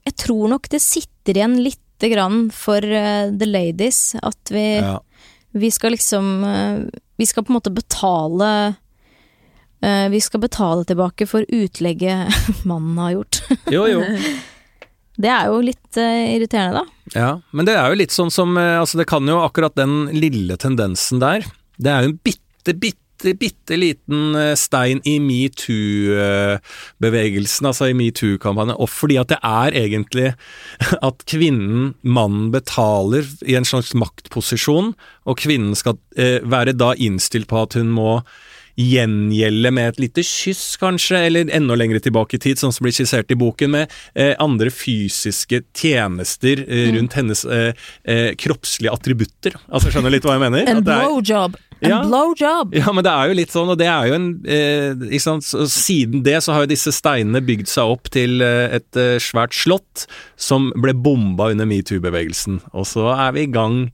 Jeg 0.09 0.14
tror 0.25 0.49
nok 0.55 0.69
det 0.73 0.81
sitter 0.83 1.37
igjen 1.38 1.59
lite 2.00 2.14
grann 2.14 2.50
for 2.50 2.84
uh, 2.84 3.38
the 3.38 3.46
ladies 3.46 4.14
at 4.22 4.50
vi, 4.50 4.76
ja. 4.76 5.00
vi 5.50 5.70
skal 5.70 5.92
liksom 5.92 6.44
uh, 6.44 6.80
Vi 7.16 7.26
skal 7.26 7.44
på 7.44 7.52
en 7.52 7.54
måte 7.54 7.70
betale 7.70 8.74
uh, 9.84 10.08
Vi 10.08 10.20
skal 10.20 10.40
betale 10.40 10.84
tilbake 10.84 11.26
for 11.26 11.44
utlegget 11.48 12.28
mannen 12.64 12.98
har 12.98 13.10
gjort. 13.10 13.42
Jo, 13.70 13.86
jo. 13.86 14.04
Det 15.20 15.28
er 15.28 15.50
jo 15.50 15.58
litt 15.60 15.96
irriterende, 16.00 16.80
da. 16.80 17.10
Ja, 17.12 17.30
men 17.52 17.66
det 17.68 17.74
er 17.76 17.90
jo 17.92 17.96
litt 17.98 18.14
sånn 18.14 18.30
som 18.32 18.54
Altså, 18.56 18.96
det 18.96 19.04
kan 19.10 19.26
jo 19.28 19.42
akkurat 19.42 19.74
den 19.76 20.06
lille 20.14 20.56
tendensen 20.56 21.20
der 21.20 21.44
Det 21.76 21.90
er 21.92 22.06
jo 22.06 22.12
en 22.12 22.20
bitte, 22.24 22.72
bitte 22.72 23.10
bitte, 23.20 23.38
bitte 23.38 23.76
liten 23.76 24.35
eh, 24.35 24.54
stein 24.56 25.00
i 25.04 25.18
metoo-bevegelsen, 25.20 27.66
altså 27.68 27.88
i 27.90 27.94
metoo-kampanjen. 27.96 28.76
Og 28.80 28.88
fordi 28.90 29.18
at 29.20 29.28
det 29.33 29.38
er 29.42 29.70
egentlig 29.76 30.35
at 31.09 31.24
kvinnen, 31.30 31.94
mannen, 32.02 32.50
betaler 32.54 33.24
i 33.46 33.54
en 33.59 33.64
slags 33.68 33.94
maktposisjon, 33.94 34.94
og 35.26 35.38
kvinnen 35.40 35.74
skal 35.78 35.94
eh, 36.16 36.40
være 36.42 36.72
da 36.76 36.94
innstilt 36.96 37.48
på 37.50 37.56
at 37.62 37.74
hun 37.78 37.90
må 37.94 38.20
gjengjelde 38.80 39.70
med 39.76 39.88
et 39.90 39.98
lite 40.06 40.22
kyss, 40.24 40.76
kanskje, 40.80 41.16
eller 41.26 41.50
enda 41.52 41.74
lengre 41.76 42.00
tilbake 42.00 42.37
i 42.38 42.40
tid, 42.40 42.56
sånn 42.61 42.72
som 42.72 42.85
blir 42.87 42.94
skissert 42.96 43.30
i 43.35 43.37
boken, 43.37 43.70
med 43.74 43.85
eh, 44.14 44.33
andre 44.40 44.70
fysiske 44.72 45.61
tjenester 45.76 46.56
eh, 46.64 46.78
Mm. 46.80 46.94
rundt 46.96 47.12
hennes 47.18 47.40
eh, 47.44 47.72
eh, 48.09 48.30
kroppslige 48.40 48.92
attributter. 48.94 49.52
Altså, 49.68 49.90
skjønner 49.92 50.09
du 50.09 50.14
litt 50.16 50.24
hva 50.24 50.33
jeg 50.38 50.44
mener? 50.46 50.64
En 50.70 50.80
blowjob! 50.87 51.52
En 51.83 51.90
Ja. 51.90 52.03
blowjob! 52.05 52.75
ja, 52.77 52.93
men 52.93 53.05
det 53.07 53.12
er 53.12 53.29
jo 53.31 53.35
litt 53.38 53.51
sånn, 53.55 53.71
og 53.73 53.79
det 53.81 53.87
er 53.88 54.07
jo 54.11 54.14
en 54.19 54.29
eh, 54.45 54.93
ikke 55.11 55.25
sant? 55.25 55.47
Så 55.49 55.64
Siden 55.71 56.23
det 56.27 56.38
så 56.45 56.53
har 56.53 56.66
jo 56.66 56.73
disse 56.75 56.93
steinene 56.93 57.40
bygd 57.45 57.69
seg 57.73 57.88
opp 57.97 58.11
til 58.12 58.40
eh, 58.45 58.77
et 58.81 58.97
eh, 59.01 59.16
svært 59.23 59.57
slott 59.57 60.07
som 60.37 60.71
ble 60.77 60.93
bomba 60.95 61.51
under 61.55 61.64
metoo-bevegelsen. 61.71 62.61
Og 62.73 62.85
så 62.90 63.09
er 63.16 63.33
vi 63.37 63.47
i 63.49 63.53
gang 63.53 63.87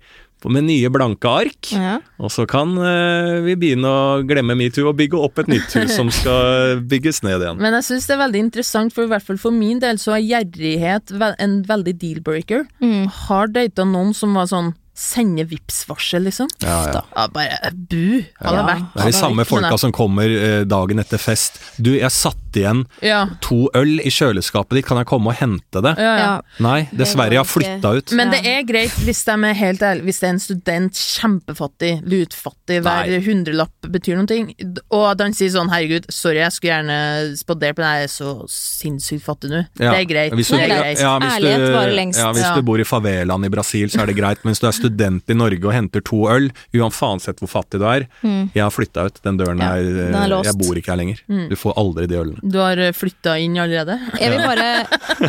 med 0.46 0.62
nye 0.68 0.87
blanke 0.94 1.27
ark, 1.27 1.72
Ja. 1.75 1.96
og 2.22 2.31
så 2.31 2.44
kan 2.46 2.77
eh, 2.79 3.40
vi 3.42 3.57
begynne 3.59 3.88
å 3.90 4.20
glemme 4.29 4.55
metoo 4.55 4.85
og 4.92 4.96
bygge 5.01 5.18
opp 5.18 5.40
et 5.42 5.49
nytt 5.51 5.72
hus 5.75 5.96
som 5.96 6.07
skal 6.14 6.79
bygges 6.92 7.22
ned 7.27 7.42
igjen. 7.42 7.59
Men 7.59 7.75
jeg 7.81 7.87
syns 7.88 8.07
det 8.07 8.14
er 8.14 8.20
veldig 8.20 8.42
interessant, 8.44 8.94
for 8.94 9.09
i 9.09 9.11
hvert 9.11 9.27
fall 9.27 9.40
for 9.42 9.51
min 9.51 9.81
del 9.83 9.99
så 9.99 10.14
er 10.14 10.22
gjerrighet 10.22 11.11
en 11.42 11.57
veldig 11.66 11.96
deal-breaker. 11.99 12.62
Mm. 12.79 13.09
Har 13.27 13.51
data 13.51 13.83
noen 13.88 14.14
som 14.14 14.35
var 14.38 14.46
sånn 14.53 14.75
sende 14.96 15.44
Vipps-varsel, 15.50 16.24
liksom? 16.24 16.48
Ja, 16.64 16.76
ja. 16.88 17.02
Ja, 17.16 17.26
bare 17.28 17.70
bu! 17.72 18.22
Hadde 18.40 18.56
Ja. 18.56 18.66
vært 18.66 18.94
Det 18.94 19.02
er 19.02 19.11
de 19.12 19.18
samme 19.18 19.44
folka 19.44 19.76
som 19.78 19.92
kommer 19.92 20.24
eh, 20.24 20.64
dagen 20.64 20.98
etter 21.02 21.18
fest. 21.20 21.61
Du, 21.78 21.90
jeg 21.92 22.11
satt 22.11 22.37
igjen 22.56 22.87
Ja, 23.04 23.26
to 23.44 23.68
øl 23.76 24.00
i 24.00 24.09
kjøleskapet 24.09 24.78
ditt, 24.78 24.87
kan 24.88 24.96
jeg 24.96 25.06
komme 25.11 25.28
og 25.28 25.37
hente 25.37 25.82
det? 25.85 25.92
ja, 26.00 26.12
ja. 26.16 26.24
Ja. 26.26 26.40
Nei, 26.64 26.88
dessverre, 26.96 27.30
jeg 27.37 27.42
har 27.42 27.44
flytta 27.44 27.92
ut. 27.98 28.12
Men 28.16 28.30
det 28.32 28.40
er 28.48 28.62
greit 28.64 28.96
hvis 29.04 29.20
de 29.28 29.37
er 29.44 29.52
helt 29.61 29.82
ærlige, 29.85 30.04
hvis 30.09 30.20
det 30.22 30.26
er 30.30 30.32
en 30.32 30.40
student, 30.40 30.92
kjempefattig, 30.96 31.92
lutfattig, 32.09 32.80
hver 32.87 33.06
Nei. 33.12 33.20
hundrelapp 33.26 33.90
betyr 33.92 34.16
noe, 34.16 34.54
og 34.90 35.04
at 35.12 35.20
han 35.20 35.37
sier 35.37 35.52
sånn 35.52 35.68
'herregud, 35.68 36.09
sorry, 36.11 36.40
jeg 36.40 36.52
skulle 36.56 36.72
gjerne 36.72 37.37
spandert 37.37 37.76
på 37.76 37.85
deg, 37.85 38.00
jeg 38.00 38.09
er 38.09 38.14
så 38.16 38.32
sinnssykt 38.48 39.22
fattig 39.28 39.50
nå'. 39.52 39.66
Ja, 39.78 39.92
Det 39.92 40.00
er 40.00 40.09
greit. 40.09 40.32
Hvis 40.32 40.48
du, 40.48 40.56
det 40.56 40.64
er 40.64 40.68
Nei, 40.72 40.80
greit. 40.80 40.98
ja, 41.04 41.18
hvis 41.20 41.37
Ærlighet 41.37 41.66
du, 41.66 41.72
varer 41.76 41.94
lengst. 42.00 42.18
Ja, 42.18 42.32
hvis 42.32 42.54
du 42.56 42.62
bor 42.62 42.80
i 42.80 42.85
favelaen 42.88 43.44
i 43.44 43.48
Brasil, 43.52 43.88
så 43.92 44.00
er 44.02 44.06
det 44.06 44.16
greit. 44.16 44.38
Men 44.42 44.54
hvis 44.54 44.61
du 44.61 44.66
er 44.66 44.72
student 44.72 44.86
i 44.87 45.35
Norge 45.37 45.64
og 45.66 45.72
henter 45.75 46.01
to 46.07 46.25
øl, 46.31 46.51
uansett 46.77 47.40
hvor 47.42 47.49
fattig 47.51 47.81
du 47.81 47.87
er 47.88 48.07
Jeg 48.22 48.62
har 48.62 48.70
flytta 48.70 49.07
ut. 49.07 49.20
Den 49.25 49.37
døren 49.38 49.57
Mm. 49.57 49.62
Ja, 49.62 49.77
er, 49.77 49.85
den 50.12 50.14
er 50.14 50.29
låst. 50.29 50.44
Mm. 50.44 50.51
Jeg 50.51 50.59
bor 50.61 50.77
ikke 50.77 50.90
her 50.92 50.99
lenger. 51.01 51.20
Du 51.51 51.57
får 51.57 51.72
aldri 51.81 52.07
de 52.11 52.16
ølene. 52.20 52.40
Du 52.42 52.59
har 52.59 52.77
flytta 52.92 53.38
inn 53.40 53.57
allerede? 53.57 53.96
Jeg 54.20 54.31
vil 54.31 54.42
bare, 54.44 54.66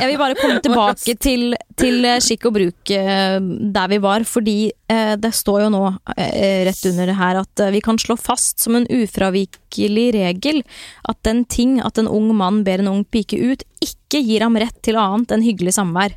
jeg 0.01 0.07
vil 0.11 0.17
bare 0.19 0.35
komme 0.35 0.59
tilbake 0.61 1.15
til, 1.27 1.55
til 1.79 2.05
eh, 2.05 2.19
skikk 2.23 2.45
og 2.49 2.53
bruk 2.57 2.91
eh, 2.91 3.39
der 3.39 3.87
vi 3.93 3.97
var, 4.03 4.25
fordi 4.27 4.57
eh, 4.91 5.15
det 5.15 5.33
står 5.33 5.63
jo 5.65 5.69
nå 5.73 5.83
eh, 6.17 6.65
rett 6.67 6.83
under 6.91 7.05
det 7.11 7.17
her 7.17 7.39
at 7.41 7.63
eh, 7.63 7.71
vi 7.71 7.81
kan 7.85 7.97
slå 8.01 8.17
fast 8.19 8.59
som 8.63 8.75
en 8.75 8.87
ufravikelig 8.91 10.07
regel 10.17 10.63
at 11.09 11.17
den 11.27 11.45
ting 11.45 11.79
at 11.83 11.97
en 12.01 12.07
ung 12.11 12.29
mann 12.35 12.63
ber 12.67 12.79
en 12.83 12.91
ung 12.91 13.03
pike 13.05 13.37
ut, 13.39 13.63
ikke 13.83 14.21
gir 14.23 14.43
ham 14.45 14.57
rett 14.59 14.77
til 14.85 14.97
annet 14.99 15.31
enn 15.35 15.45
hyggelig 15.45 15.75
samvær. 15.77 16.15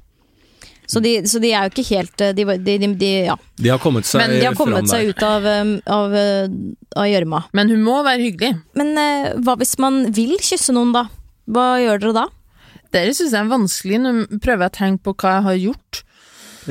Så 0.91 1.01
de, 1.05 1.13
så 1.31 1.39
de 1.43 1.53
er 1.55 1.69
jo 1.69 1.71
ikke 1.71 1.87
helt 1.93 2.23
eh, 2.25 2.33
De, 2.35 2.45
de, 2.67 2.75
de, 2.83 2.89
de, 2.99 3.11
ja. 3.29 3.37
De 3.61 3.71
har 3.71 3.79
kommet 3.83 4.09
seg 4.09 4.25
Men 4.25 4.35
de 4.41 4.49
har 4.49 4.57
kommet 4.59 4.91
seg 4.91 5.13
ut 5.13 5.23
av 5.23 5.47
eh, 5.47 5.73
av, 5.87 6.17
eh, 6.19 6.51
av 6.99 7.07
gjørma. 7.07 7.45
Men 7.57 7.71
hun 7.71 7.85
må 7.87 8.01
være 8.07 8.25
hyggelig. 8.27 8.53
Men 8.79 8.93
eh, 8.99 9.31
hva 9.45 9.55
hvis 9.61 9.77
man 9.83 10.03
vil 10.17 10.35
kysse 10.43 10.75
noen, 10.75 10.93
da? 10.97 11.07
Hva 11.51 11.73
gjør 11.83 12.03
dere 12.03 12.17
da? 12.23 12.27
Dere 12.95 13.15
syns 13.15 13.35
jeg 13.37 13.45
er 13.45 13.51
vanskelig. 13.53 14.01
Nå 14.03 14.15
prøver 14.43 14.67
jeg 14.67 14.73
å 14.73 14.79
tenke 14.81 15.07
på 15.07 15.15
hva 15.23 15.37
jeg 15.37 15.47
har 15.47 15.61
gjort. 15.69 16.03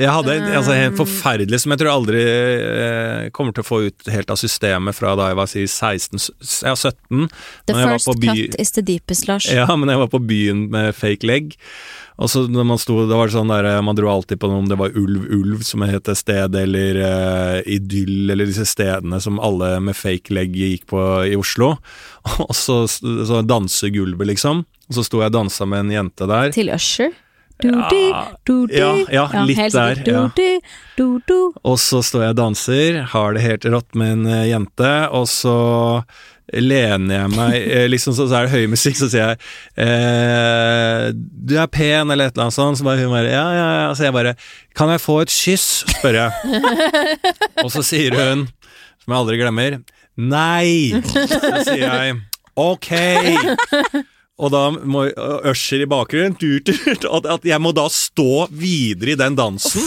Jeg 0.00 0.08
hadde 0.14 0.34
Eh. 0.40 0.56
altså, 0.56 0.72
helt 0.78 0.96
forferdelig 0.98 1.60
som 1.60 1.74
jeg 1.74 1.80
tror 1.82 1.92
aldri 1.92 2.22
eh, 2.24 3.30
kommer 3.36 3.52
til 3.56 3.64
å 3.64 3.68
få 3.68 3.80
ut 3.88 4.10
helt 4.10 4.30
av 4.32 4.38
systemet 4.40 4.96
fra 4.96 5.14
da 5.18 5.28
jeg 5.30 5.38
var 5.40 5.50
si 5.50 5.64
16, 5.66 6.30
ja, 6.64 6.74
17. 6.74 7.28
The 7.68 7.74
first 7.76 8.10
by- 8.20 8.34
cut 8.48 8.60
is 8.62 8.72
the 8.76 8.82
deepest, 8.82 9.28
Lars. 9.28 9.46
Ja, 9.52 9.68
men 9.76 9.92
jeg 9.92 10.00
var 10.00 10.08
på 10.12 10.22
byen 10.24 10.68
med 10.72 10.94
fake 10.96 11.26
leg. 11.28 11.54
Og 12.20 12.28
så 12.28 12.42
når 12.52 12.66
man 12.68 12.76
sto, 12.80 12.98
da 13.08 13.16
var 13.16 13.30
det 13.30 13.32
sånn 13.36 13.48
der, 13.48 13.68
Man 13.80 13.96
dro 13.96 14.10
alltid 14.12 14.36
på 14.42 14.48
noe 14.50 14.58
om 14.60 14.68
det 14.68 14.76
var 14.76 14.92
Ulv 14.92 15.22
Ulv 15.32 15.62
som 15.64 15.80
het 15.88 16.06
et 16.08 16.18
sted, 16.20 16.54
eller 16.54 16.98
uh, 17.00 17.62
Idyll, 17.64 18.28
eller 18.34 18.44
disse 18.50 18.66
stedene 18.68 19.20
som 19.24 19.38
alle 19.40 19.78
med 19.80 19.96
fake 19.96 20.28
leg 20.36 20.52
gikk 20.52 20.84
på 20.92 21.00
i 21.30 21.36
Oslo. 21.38 21.78
Og 22.44 22.52
så, 22.54 22.82
så 22.90 23.40
dansegulvet, 23.46 24.26
liksom. 24.34 24.66
Og 24.90 24.98
så 24.98 25.04
sto 25.06 25.22
jeg 25.22 25.32
og 25.32 25.38
dansa 25.38 25.64
med 25.70 25.86
en 25.86 25.94
jente 25.96 26.28
der. 26.28 26.52
Til 26.52 26.68
Usher. 26.74 27.12
Ja, 28.74 28.94
ja, 29.12 29.44
litt 29.46 29.58
der, 29.74 30.02
ja. 30.06 30.24
Og 31.64 31.78
så 31.80 32.02
står 32.04 32.26
jeg 32.26 32.34
og 32.34 32.40
danser, 32.40 33.00
har 33.14 33.36
det 33.36 33.44
helt 33.46 33.64
rått 33.72 33.94
med 33.98 34.12
en 34.18 34.26
eh, 34.30 34.48
jente, 34.50 34.92
og 35.16 35.26
så 35.30 35.56
lener 36.58 37.14
jeg 37.14 37.32
meg 37.36 37.56
eh, 37.76 37.86
liksom 37.90 38.14
så, 38.16 38.26
så 38.30 38.40
er 38.40 38.48
det 38.48 38.54
høy 38.54 38.70
musikk, 38.72 38.98
så 38.98 39.08
sier 39.10 39.32
jeg 39.32 39.38
eh, 39.84 41.10
'Du 41.14 41.56
er 41.58 41.70
pen', 41.70 42.10
eller 42.10 42.30
et 42.30 42.34
eller 42.34 42.48
annet 42.48 42.56
sånt. 42.56 42.78
Så 42.78 42.86
bare 42.86 43.04
hun 43.04 43.14
bare 43.14 43.30
'Ja, 43.30 43.46
ja, 43.54 43.68
ja'. 43.80 43.94
Så 43.94 44.04
jeg 44.08 44.16
bare 44.16 44.34
'Kan 44.74 44.90
jeg 44.90 45.00
få 45.00 45.20
et 45.22 45.30
kyss?' 45.34 45.84
spør 45.96 46.18
jeg. 46.24 46.30
og 47.64 47.70
så 47.72 47.82
sier 47.86 48.16
hun, 48.18 48.48
som 49.02 49.14
jeg 49.14 49.20
aldri 49.20 49.40
glemmer, 49.40 49.80
'Nei'. 50.18 51.02
Så 51.04 51.64
sier 51.68 51.86
jeg 51.86 52.16
'Ok'. 52.56 54.06
Og 54.40 54.48
da 54.54 54.60
må 54.72 55.02
Usher 55.50 55.82
i 55.84 55.88
bakgrunnen 55.90 56.36
at, 56.40 57.26
at 57.34 57.44
jeg 57.44 57.60
må 57.60 57.72
da 57.76 57.84
stå 57.92 58.46
videre 58.56 59.12
i 59.14 59.18
den 59.20 59.36
dansen. 59.36 59.84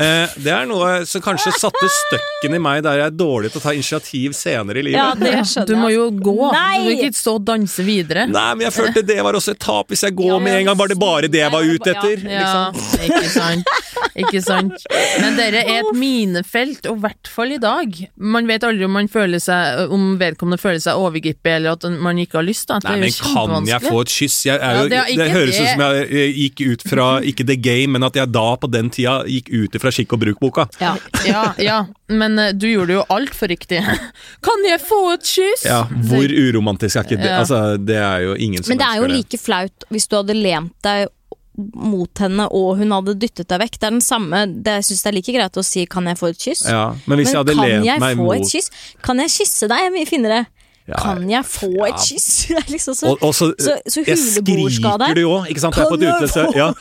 Eh, 0.00 0.32
det 0.40 0.52
er 0.54 0.64
noe 0.70 1.02
som 1.08 1.20
kanskje 1.24 1.52
satte 1.60 1.88
støkken 1.92 2.56
i 2.56 2.60
meg 2.62 2.80
der 2.86 3.02
jeg 3.02 3.10
er 3.10 3.16
dårlig 3.20 3.50
til 3.52 3.60
å 3.60 3.64
ta 3.66 3.74
initiativ 3.76 4.32
senere 4.38 4.80
i 4.80 4.86
livet. 4.88 4.96
Ja, 4.96 5.10
det 5.18 5.34
skjønner 5.44 5.66
jeg. 5.66 5.68
Du 5.68 5.74
må 5.82 5.90
jo 5.92 6.06
gå. 6.24 6.36
Nei! 6.54 6.78
Du 6.78 6.88
må 6.88 6.94
ikke 6.96 7.20
stå 7.20 7.36
og 7.36 7.44
danse 7.50 7.84
videre. 7.86 8.24
Nei, 8.32 8.48
men 8.56 8.66
jeg 8.68 8.76
følte 8.78 9.04
det 9.12 9.18
var 9.26 9.36
også 9.38 9.52
et 9.56 9.60
tap 9.62 9.92
hvis 9.92 10.06
jeg 10.08 10.16
går 10.18 10.32
Ja, 10.32 10.38
med 10.48 10.58
en 10.62 10.70
gang. 10.70 10.80
Var 10.82 10.92
det 10.94 10.98
bare 11.02 11.30
det 11.32 11.42
jeg 11.44 11.52
var 11.52 11.68
ute 11.68 11.92
etter? 11.96 12.24
Ja, 12.32 12.54
Liksom. 12.72 13.04
ikke 13.10 13.28
sant. 13.36 13.76
Ikke 14.18 14.42
sant. 14.44 14.84
Men 15.22 15.36
dere 15.38 15.62
er 15.62 15.80
et 15.80 15.96
minefelt, 15.96 16.86
og 16.90 16.98
i 16.98 17.04
hvert 17.06 17.30
fall 17.30 17.54
i 17.56 17.60
dag. 17.62 17.96
Man 18.16 18.48
vet 18.50 18.66
aldri 18.66 18.86
om 18.86 18.94
man 18.96 19.08
føler 19.12 19.40
seg 19.42 19.92
Om 19.92 20.16
vedkommende 20.20 20.60
føler 20.60 20.80
seg 20.82 21.00
overgrepet, 21.00 21.50
eller 21.56 21.76
at 21.76 21.86
man 22.02 22.18
ikke 22.20 22.40
har 22.40 22.46
lyst. 22.46 22.68
Da. 22.68 22.80
Det 22.82 22.90
Nei, 22.90 22.96
er 22.96 23.04
men 23.06 23.16
kan 23.18 23.70
jeg 23.70 23.84
få 23.86 24.02
et 24.04 24.14
kyss? 24.16 24.38
Jeg 24.48 24.58
er 24.58 24.80
Ja, 24.82 24.84
det 24.88 25.00
er 25.00 25.22
det, 25.22 25.30
høres 25.32 25.58
ut 25.58 25.68
som 25.68 25.84
jeg 25.84 26.06
eh, 26.08 26.40
gikk 26.42 26.64
ut 26.66 26.86
fra, 26.88 27.08
ikke 27.32 27.46
The 27.48 27.58
Game, 27.60 27.92
men 27.96 28.06
at 28.08 28.18
jeg 28.18 28.32
da 28.34 28.46
på 28.60 28.70
den 28.72 28.90
tida 28.94 29.20
gikk 29.28 29.50
ut 29.52 29.80
fra 29.82 29.92
Skikk 29.94 30.16
og 30.16 30.22
bruk-boka. 30.24 30.66
Ja. 30.82 30.94
Ja, 31.28 31.44
ja, 31.60 31.78
men 32.10 32.38
eh, 32.40 32.52
du 32.56 32.68
gjorde 32.70 32.98
jo 33.00 33.06
altfor 33.12 33.50
riktig. 33.52 33.82
Kan 34.46 34.68
jeg 34.68 34.82
få 34.84 35.00
et 35.14 35.26
kyss? 35.28 35.66
Ja, 35.68 35.82
hvor 36.10 36.26
uromantisk 36.26 36.98
er 36.98 37.08
ikke 37.08 37.20
det? 37.22 37.30
Ja. 37.30 37.40
Altså, 37.42 37.62
det 37.80 37.98
er 37.98 38.28
jo 38.28 38.36
ingen 38.36 38.62
som 38.62 38.72
Men 38.72 38.82
det 38.82 38.88
er 38.90 39.02
jo 39.02 39.10
like 39.10 39.40
flaut 39.40 39.88
hvis 39.92 40.08
du 40.08 40.18
hadde 40.20 40.36
lent 40.38 40.74
deg 40.84 41.10
mot 41.58 42.22
henne 42.22 42.46
og 42.56 42.78
hun 42.80 42.94
hadde 42.94 43.16
dyttet 43.20 43.50
deg 43.50 43.60
vekk. 43.66 43.78
Det 43.78 43.88
er 43.88 43.96
den 43.98 44.04
samme 44.04 44.46
det, 44.48 44.78
Jeg 44.80 44.88
syns 44.88 45.04
det 45.04 45.10
er 45.10 45.16
like 45.18 45.36
greit 45.36 45.60
å 45.60 45.64
si 45.66 45.84
'kan 45.86 46.06
jeg 46.08 46.18
få 46.18 46.32
et 46.32 46.38
kyss'? 46.38 46.64
Ja, 46.70 46.94
men 47.06 47.18
hvis 47.18 47.32
jeg 47.32 47.44
Men 47.44 47.56
hadde 47.56 47.60
kan 47.60 47.84
jeg 47.84 48.00
få 48.00 48.16
mot 48.16 48.34
et 48.36 48.48
kyss? 48.48 48.70
Kan 49.02 49.18
jeg 49.18 49.30
kysse 49.30 49.68
deg? 49.68 49.78
Jeg 49.78 49.86
er 49.86 49.96
mye 49.98 50.08
finere. 50.08 50.46
Ja, 50.82 50.96
Kan 50.98 51.28
jeg 51.30 51.46
få 51.46 51.68
ja. 51.70 51.92
et 51.92 52.00
kyss? 52.02 52.48
Liksom 52.72 52.94
så, 52.98 53.12
Og, 53.12 53.18
og 53.22 53.34
så, 53.34 53.52
så, 53.54 53.76
så 53.86 54.02
jeg 54.02 54.18
skriker 54.18 55.14
det 55.14 55.22
jo, 55.22 55.36
ikke 55.46 55.62
sant? 55.62 55.76
Jeg 55.78 55.86
jeg 55.86 56.18
få 56.18 56.24
et 56.24 56.24
kyss? 56.26 56.56
Ja. 56.58 56.72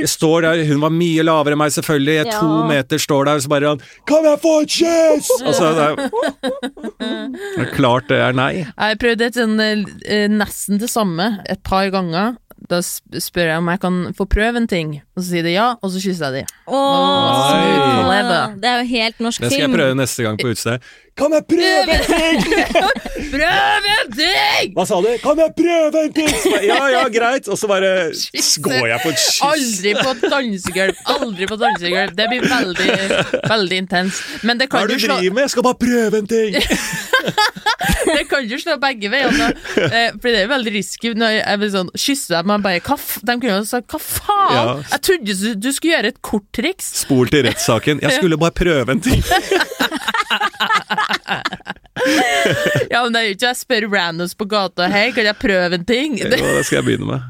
Jeg 0.00 0.08
står 0.08 0.46
der, 0.46 0.62
hun 0.70 0.80
var 0.80 0.94
mye 0.94 1.26
lavere 1.26 1.52
enn 1.52 1.60
meg, 1.60 1.74
selvfølgelig. 1.74 2.14
Jeg 2.22 2.32
to 2.32 2.62
meter, 2.70 3.02
står 3.02 3.28
der, 3.28 3.34
og 3.34 3.44
så 3.44 3.52
bare 3.52 3.74
Kan 4.08 4.24
jeg 4.24 4.40
få 4.40 4.54
et 4.62 4.72
kyss?! 4.78 5.28
Altså, 5.44 5.72
det 5.76 5.84
er, 5.84 5.96
det 7.58 7.66
er 7.66 7.74
klart 7.76 8.08
det 8.08 8.22
er 8.24 8.32
nei. 8.40 8.52
Jeg 8.64 9.02
prøvde 9.04 9.28
et 9.28 9.36
sånn 9.36 9.60
eh, 9.60 10.24
nesten 10.32 10.80
det 10.80 10.88
samme 10.88 11.34
et 11.52 11.60
par 11.66 11.92
ganger. 11.92 12.38
Da 12.70 12.78
spør 12.82 13.48
jeg 13.48 13.58
om 13.58 13.68
jeg 13.72 13.80
kan 13.82 13.96
få 14.16 14.26
prøve 14.30 14.60
en 14.60 14.68
ting, 14.70 14.94
og 15.16 15.22
så 15.22 15.28
sier 15.32 15.46
de 15.46 15.54
ja, 15.56 15.68
og 15.82 15.90
så 15.90 16.02
kysser 16.02 16.30
jeg 16.30 16.42
de. 16.44 16.58
Åh, 16.70 18.52
det 18.62 18.68
er 18.70 18.82
jo 18.82 18.86
helt 18.90 19.22
norsk 19.24 19.40
film. 19.40 19.48
Det 19.48 19.56
skal 19.56 19.64
jeg 19.66 19.74
prøve 19.78 19.96
neste 19.98 20.26
gang 20.26 20.38
på 20.40 20.52
utestedet. 20.52 20.92
Kan 21.12 21.34
jeg 21.36 21.44
prøve 21.44 21.92
en 21.92 22.04
ting?! 22.08 22.38
prøve 23.34 23.90
en 23.92 24.12
ting! 24.16 24.70
Hva 24.76 24.84
sa 24.88 24.96
du? 25.04 25.08
Kan 25.20 25.40
jeg 25.42 25.52
prøve 25.58 26.04
en 26.06 26.14
ting?! 26.16 26.30
Bare, 26.46 26.62
ja, 26.64 26.78
ja, 26.94 27.02
greit. 27.12 27.50
Og 27.52 27.58
så 27.60 27.68
bare 27.68 27.90
går 28.64 28.86
jeg 28.88 29.02
på 29.04 29.12
et 29.12 29.20
kyss. 29.20 29.42
Aldri 29.44 29.92
på 29.98 30.14
dansegulv. 30.32 31.02
Aldri 31.16 31.48
på 31.50 31.58
dansegulv. 31.60 32.14
Det 32.16 32.28
blir 32.32 32.46
veldig, 32.48 32.88
veldig 33.52 33.80
intenst. 33.84 34.22
Men 34.48 34.60
det 34.62 34.70
Hva 34.72 34.86
er 34.86 34.92
det 34.94 35.00
du 35.02 35.06
driver 35.10 35.36
med? 35.36 35.42
Jeg 35.44 35.54
skal 35.56 35.66
bare 35.68 35.80
prøve 35.84 36.22
en 36.22 36.30
ting! 36.32 36.56
det 38.16 38.24
kan 38.30 38.48
jo 38.48 38.58
slå 38.62 38.78
begge 38.82 39.10
veier. 39.12 39.52
Eh, 39.84 40.08
For 40.16 40.28
det 40.32 40.40
er 40.46 40.50
veldig 40.50 40.72
risky 40.74 41.12
når 41.18 41.36
jeg 41.36 41.60
vil 41.62 41.72
sånn 41.76 41.92
kysse 41.98 42.32
deg, 42.34 42.48
men 42.50 42.64
bare 42.64 42.80
hva 42.88 42.96
De 42.98 43.36
kunne 43.36 43.58
jo 43.60 43.68
sagt 43.68 43.92
hva 43.92 44.00
faen? 44.02 44.56
Ja. 44.56 44.64
Jeg 44.94 45.04
trodde 45.08 45.36
du- 45.42 45.60
du 45.62 45.70
skulle 45.76 45.94
gjøre 45.98 46.12
et 46.16 46.22
korttriks. 46.24 46.88
Spol 47.04 47.28
til 47.32 47.44
rettssaken. 47.46 48.00
Jeg 48.02 48.12
skulle 48.18 48.40
bare 48.40 48.56
prøve 48.56 48.96
en 48.96 49.04
ting. 49.04 49.22
Ja, 52.90 53.02
men 53.04 53.12
det 53.12 53.20
er 53.20 53.26
jo 53.28 53.34
ikke 53.36 53.48
jeg 53.50 53.58
spør 53.60 53.84
randoms 53.92 54.32
på 54.34 54.46
gata 54.50 54.88
Hei, 54.90 55.10
kan 55.14 55.26
jeg 55.28 55.38
prøve 55.38 55.76
en 55.78 55.84
ting? 55.86 56.16
Jo, 56.18 56.30
det 56.32 56.40
skal 56.66 56.80
jeg 56.80 56.86
begynne 56.88 57.06
med. 57.14 57.20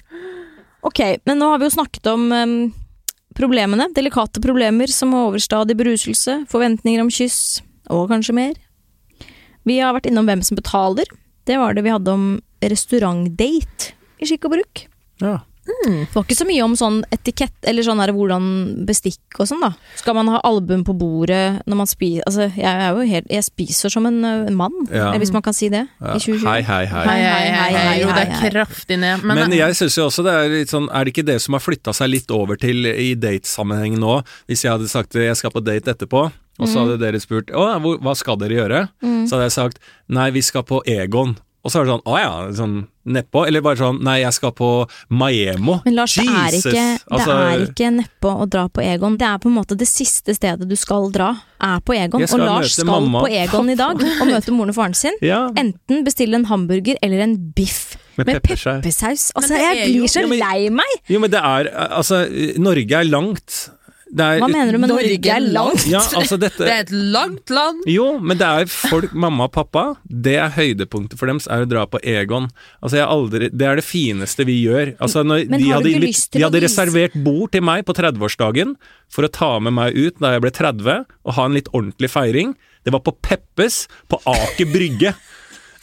Ok, 0.86 1.00
men 1.26 1.40
nå 1.40 1.48
har 1.50 1.58
vi 1.58 1.66
jo 1.66 1.74
snakket 1.74 2.06
om 2.12 2.28
um, 2.30 2.52
problemene. 3.34 3.88
Delikate 3.96 4.38
problemer 4.38 4.86
som 4.92 5.16
overstadig 5.18 5.74
beruselse, 5.78 6.44
forventninger 6.50 7.02
om 7.02 7.10
kyss, 7.10 7.58
og 7.90 8.06
kanskje 8.12 8.36
mer. 8.36 8.52
Vi 9.66 9.80
har 9.80 9.96
vært 9.96 10.06
innom 10.06 10.28
hvem 10.30 10.44
som 10.46 10.58
betaler. 10.58 11.10
Det 11.46 11.58
var 11.58 11.74
det 11.74 11.82
vi 11.82 11.90
hadde 11.90 12.14
om 12.14 12.28
restaurantdate 12.62 13.90
i 14.22 14.30
skikk 14.30 14.46
og 14.46 14.54
bruk. 14.54 14.84
Ja. 15.24 15.40
Det 15.66 16.14
var 16.14 16.24
ikke 16.24 16.36
så 16.38 16.46
mye 16.46 16.62
om 16.64 16.74
sånn 16.78 17.00
etikett, 17.14 17.54
eller 17.66 17.82
sånn 17.86 17.98
her 18.02 18.12
hvordan 18.14 18.44
bestikk 18.86 19.38
og 19.40 19.48
sånn, 19.50 19.62
da. 19.64 19.72
Skal 19.98 20.14
man 20.18 20.30
ha 20.30 20.40
album 20.46 20.84
på 20.86 20.94
bordet 20.98 21.60
når 21.66 21.80
man 21.80 21.90
spiser 21.90 22.22
Altså, 22.26 22.46
jeg 22.54 22.70
er 22.70 22.94
jo 22.94 23.06
helt 23.10 23.30
Jeg 23.32 23.44
spiser 23.46 23.92
som 23.92 24.06
en, 24.08 24.20
uh, 24.24 24.50
mann, 24.54 24.74
Ja. 24.92 25.12
hvis 25.18 25.32
man 25.34 25.42
kan 25.42 25.54
si 25.56 25.68
det, 25.68 25.88
Ja. 26.00 26.14
i 26.14 26.18
2020. 26.18 26.46
Hei, 26.46 26.62
hei, 26.62 26.84
hei. 26.86 27.04
Hei, 27.06 27.20
hei, 27.22 27.50
hei, 27.50 27.72
hei. 27.72 28.00
Jo, 28.00 28.08
det 28.14 28.24
er 28.28 28.50
kraftig 28.50 28.98
ned. 28.98 29.22
Men, 29.24 29.36
Men, 29.42 29.50
jeg 29.58 29.74
synes 29.74 29.96
jo 29.98 30.06
også 30.06 30.24
det 30.24 30.34
er 30.34 30.48
litt 30.48 30.68
sånn 30.70 30.88
Er 30.92 31.04
det 31.04 31.14
ikke 31.14 31.26
det 31.26 31.40
som 31.42 31.54
har 31.54 31.60
flytta 31.60 31.94
seg 31.94 32.10
litt 32.10 32.30
over 32.30 32.56
til 32.56 32.86
i 32.86 33.14
datesammenheng 33.14 33.98
nå? 33.98 34.22
Hvis 34.48 34.62
jeg 34.64 34.72
hadde 34.72 34.88
sagt 34.88 35.14
jeg 35.14 35.36
skal 35.36 35.50
på 35.50 35.64
date 35.64 35.90
etterpå, 35.94 36.30
og 36.58 36.68
så 36.68 36.86
hadde 36.86 37.00
dere 37.02 37.20
spurt 37.20 37.50
å, 37.52 37.66
hva 38.00 38.14
skal 38.16 38.36
dere 38.40 38.56
gjøre? 38.56 38.88
Så 39.02 39.36
hadde 39.36 39.48
jeg 39.50 39.56
sagt 39.58 39.78
nei, 40.08 40.30
vi 40.30 40.40
skal 40.40 40.62
på 40.62 40.80
Egon. 40.86 41.36
Og 41.64 41.70
så 41.72 41.80
er 41.80 41.84
det 41.84 41.92
sånn 41.96 42.06
å 42.06 42.16
ja, 42.20 42.52
sånn 42.54 42.86
nedpå. 43.06 43.46
Eller 43.46 43.62
bare 43.64 43.78
sånn 43.80 44.00
nei, 44.04 44.18
jeg 44.22 44.34
skal 44.36 44.52
på 44.58 44.70
Maemo. 45.10 45.78
Men 45.84 45.94
Lars, 45.96 46.14
det 46.18 46.26
er 46.26 46.56
ikke, 46.58 46.86
Altså, 47.10 47.26
det 47.30 47.36
er 47.52 47.64
ikke 47.68 47.90
nedpå 48.00 48.32
å 48.42 48.48
dra 48.50 48.66
på 48.68 48.82
Egon. 48.84 49.16
Det 49.20 49.26
er 49.28 49.38
på 49.42 49.50
en 49.50 49.56
måte 49.58 49.76
det 49.78 49.88
siste 49.90 50.34
stedet 50.36 50.68
du 50.68 50.74
skal 50.76 51.10
dra, 51.14 51.30
er 51.62 51.80
på 51.86 51.94
Egon. 51.96 52.22
Og 52.26 52.38
Lars 52.42 52.74
skal 52.76 52.88
mamma. 52.90 53.22
på 53.24 53.30
Egon 53.32 53.70
i 53.70 53.76
dag 53.78 54.02
og 54.20 54.26
møte 54.28 54.52
moren 54.54 54.74
og 54.74 54.78
faren 54.80 54.94
sin. 54.98 55.16
Ja, 55.24 55.46
Enten 55.56 56.04
bestille 56.06 56.34
en 56.40 56.44
hamburger 56.50 56.98
eller 57.02 57.22
en 57.26 57.36
biff 57.56 57.96
Med 58.16 58.26
med 58.26 58.42
peppersaus. 58.42 59.30
Altså, 59.36 59.54
jeg 59.60 59.88
jo- 59.94 60.02
blir 60.02 60.08
så 60.08 60.20
Ja, 60.22 60.26
men- 60.26 60.38
lei 60.40 60.68
meg! 60.70 60.92
Jo, 61.08 61.18
men 61.20 61.30
det 61.30 61.40
er 61.40 61.70
Altså, 61.90 62.24
Norge 62.58 62.92
er 63.00 63.04
langt. 63.04 63.70
Det 64.16 64.24
er, 64.24 64.38
Hva 64.40 64.48
mener 64.48 64.72
du 64.72 64.80
med 64.80 64.88
Norge 64.88 65.10
Norge 65.12 65.32
er 65.34 65.44
langt? 65.52 65.84
Ja, 65.90 66.00
altså 66.16 66.38
dette 66.40 66.64
det 66.64 66.72
er 66.72 66.84
et 66.86 66.92
langt 67.14 67.52
land. 67.52 67.82
Jo, 67.90 68.06
men 68.18 68.38
det 68.40 68.46
er 68.46 68.70
folk, 68.70 69.12
mamma 69.12 69.48
og 69.48 69.52
pappa, 69.52 69.84
det 70.08 70.38
er 70.40 70.54
høydepunktet 70.56 71.20
for 71.20 71.28
dem, 71.30 71.40
er 71.52 71.66
å 71.66 71.68
dra 71.68 71.84
på 71.90 72.00
Egon. 72.00 72.48
Altså, 72.80 73.00
jeg 73.00 73.10
aldri, 73.12 73.50
det 73.52 73.68
er 73.68 73.80
det 73.80 73.84
fineste 73.84 74.46
vi 74.48 74.56
gjør. 74.62 74.94
Altså, 75.04 75.24
når 75.26 75.44
Men 75.52 75.60
de 75.60 75.68
har 75.68 75.84
du 75.84 75.90
hadde, 75.90 75.92
ikke 75.98 76.06
lyst 76.06 76.30
til 76.30 76.40
de 76.40 76.46
hadde 76.46 76.64
reservert 76.64 77.18
bord 77.26 77.52
til 77.52 77.66
meg 77.66 77.84
på 77.88 77.96
30-årsdagen 77.98 78.76
for 79.12 79.28
å 79.28 79.32
ta 79.32 79.52
med 79.62 79.76
meg 79.76 79.98
ut 79.98 80.16
da 80.22 80.32
jeg 80.34 80.46
ble 80.46 80.54
30, 80.62 81.04
og 81.26 81.36
ha 81.36 81.48
en 81.48 81.56
litt 81.58 81.70
ordentlig 81.74 82.10
feiring. 82.12 82.56
Det 82.86 82.94
var 82.94 83.02
på 83.04 83.16
Peppes 83.20 83.84
på 84.08 84.20
Aker 84.30 84.72
Brygge. 84.72 85.12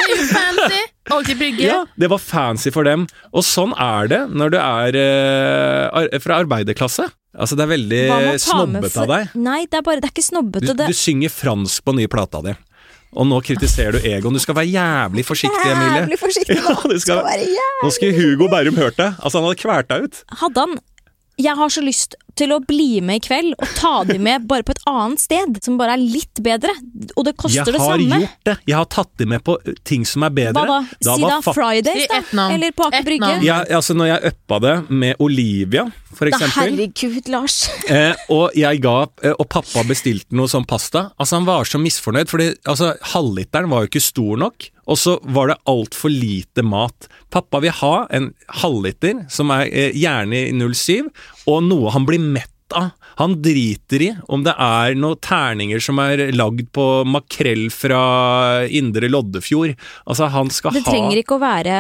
Er 0.01 0.23
fancy. 0.29 0.82
Alltid 1.13 1.38
brygge. 1.39 1.63
Ja, 1.67 1.79
det 1.99 2.10
var 2.12 2.19
fancy 2.23 2.71
for 2.73 2.88
dem. 2.88 3.06
Og 3.36 3.43
sånn 3.47 3.73
er 3.79 4.08
det 4.12 4.21
når 4.34 4.53
du 4.56 4.58
er 4.60 4.97
eh, 4.99 6.19
fra 6.23 6.41
arbeiderklasse. 6.43 7.06
Altså, 7.34 7.58
det 7.58 7.65
er 7.65 7.71
veldig 7.71 8.01
snobbete 8.43 9.01
av 9.03 9.10
deg. 9.10 9.32
Nei, 9.41 9.63
det 9.65 9.79
er 9.79 9.86
bare 9.88 10.01
Det 10.03 10.10
er 10.12 10.13
ikke 10.13 10.25
snobbete. 10.27 10.75
Du, 10.77 10.84
du 10.86 10.93
synger 10.97 11.32
fransk 11.34 11.84
på 11.88 11.95
nye 11.97 12.12
plata 12.12 12.43
di. 12.45 12.53
Og 13.13 13.27
nå 13.29 13.38
kritiserer 13.45 13.93
du 13.97 14.06
Egon. 14.10 14.34
Du 14.34 14.41
skal 14.41 14.56
være 14.58 14.71
jævlig 14.73 15.23
forsiktig, 15.27 15.65
Emilie. 15.69 15.99
Jævlig 16.03 16.17
forsiktig 16.21 16.58
nå. 16.58 16.63
Ja, 16.73 16.77
skal- 16.82 17.01
Skal 17.06 17.21
være 17.27 17.45
jævlig. 17.45 17.82
Nå 17.84 17.91
skulle 17.93 18.15
Hugo 18.17 18.47
Bærum 18.53 18.79
hørt 18.82 18.97
deg. 18.97 19.19
Altså, 19.21 19.38
han 19.39 19.45
hadde 19.49 19.62
kvært 19.62 19.89
deg 19.91 20.08
ut. 20.08 20.21
Hadde 20.41 20.63
han 20.67 20.77
Jeg 21.41 21.58
har 21.58 21.72
så 21.74 21.82
lyst 21.82 22.13
til 22.38 22.50
å 22.54 22.60
bli 22.65 22.98
med 23.06 23.19
i 23.19 23.22
kveld 23.28 23.54
og 23.58 23.69
ta 23.78 23.91
de 24.10 24.17
med 24.22 24.46
bare 24.50 24.65
på 24.65 24.74
et 24.74 24.82
annet 24.89 25.22
sted, 25.22 25.58
som 25.65 25.78
bare 25.80 25.96
er 25.98 26.02
litt 26.02 26.41
bedre. 26.46 26.74
Og 27.17 27.26
det 27.28 27.36
koster 27.39 27.69
det 27.74 27.82
samme. 27.82 28.04
Jeg 28.04 28.12
har 28.13 28.24
gjort 28.26 28.50
det. 28.50 28.56
Jeg 28.69 28.78
har 28.78 28.89
tatt 28.93 29.12
dem 29.22 29.34
med 29.34 29.43
på 29.46 29.56
uh, 29.62 29.74
ting 29.86 30.06
som 30.10 30.26
er 30.28 30.34
bedre. 30.34 30.63
Hva 30.65 30.80
da? 30.82 31.00
Si 31.10 31.26
da 31.26 31.39
Fridays, 31.46 32.06
da? 32.34 32.48
Eller 32.54 32.74
på 32.76 32.88
Aker 32.89 33.06
Brygge? 33.08 33.32
Ja, 33.46 33.62
altså 33.78 33.96
når 33.98 34.12
jeg 34.12 34.34
uppa 34.34 34.60
det 34.63 34.76
med 34.89 35.22
Olivia, 35.24 35.88
for 36.13 36.30
Da 36.30 36.38
eksempel. 36.38 36.78
herregud, 36.78 37.34
Lars. 37.34 37.60
Eh, 37.93 38.15
og 38.32 38.54
jeg 38.58 38.80
ga 38.82 38.93
eh, 39.26 39.34
Og 39.36 39.46
pappa 39.52 39.82
bestilte 39.86 40.34
noe 40.38 40.50
sånn 40.50 40.63
pasta. 40.65 41.10
Altså 41.19 41.36
Han 41.38 41.46
var 41.46 41.67
så 41.67 41.82
misfornøyd, 41.82 42.30
fordi 42.32 42.48
altså, 42.69 42.93
halvliteren 43.13 43.69
var 43.69 43.84
jo 43.84 43.91
ikke 43.91 44.02
stor 44.02 44.39
nok. 44.39 44.69
Og 44.89 45.00
så 45.00 45.17
var 45.24 45.52
det 45.52 45.60
altfor 45.69 46.12
lite 46.12 46.63
mat. 46.65 47.08
Pappa 47.32 47.62
vil 47.63 47.76
ha 47.80 47.93
en 48.12 48.32
halvliter, 48.62 49.24
som 49.32 49.54
er 49.56 49.69
eh, 49.72 49.96
gjerne 49.96 50.41
i 50.50 50.52
07, 50.60 51.08
og 51.48 51.63
noe 51.69 51.93
han 51.96 52.08
blir 52.10 52.19
mett 52.19 52.50
av. 52.76 52.91
Han 53.22 53.36
driter 53.46 54.02
i 54.02 54.10
om 54.34 54.41
det 54.46 54.56
er 54.58 54.96
noen 54.98 55.19
terninger 55.22 55.82
som 55.84 56.00
er 56.02 56.32
lagd 56.34 56.72
på 56.74 56.86
makrell 57.06 57.67
fra 57.74 58.65
Indre 58.65 59.12
Loddefjord. 59.12 59.76
Altså, 60.10 60.32
han 60.34 60.50
skal 60.54 60.74
Det 60.74 60.82
ha 60.88 60.96
trenger 60.96 61.22
ikke 61.22 61.38
å 61.38 61.43
være 61.43 61.76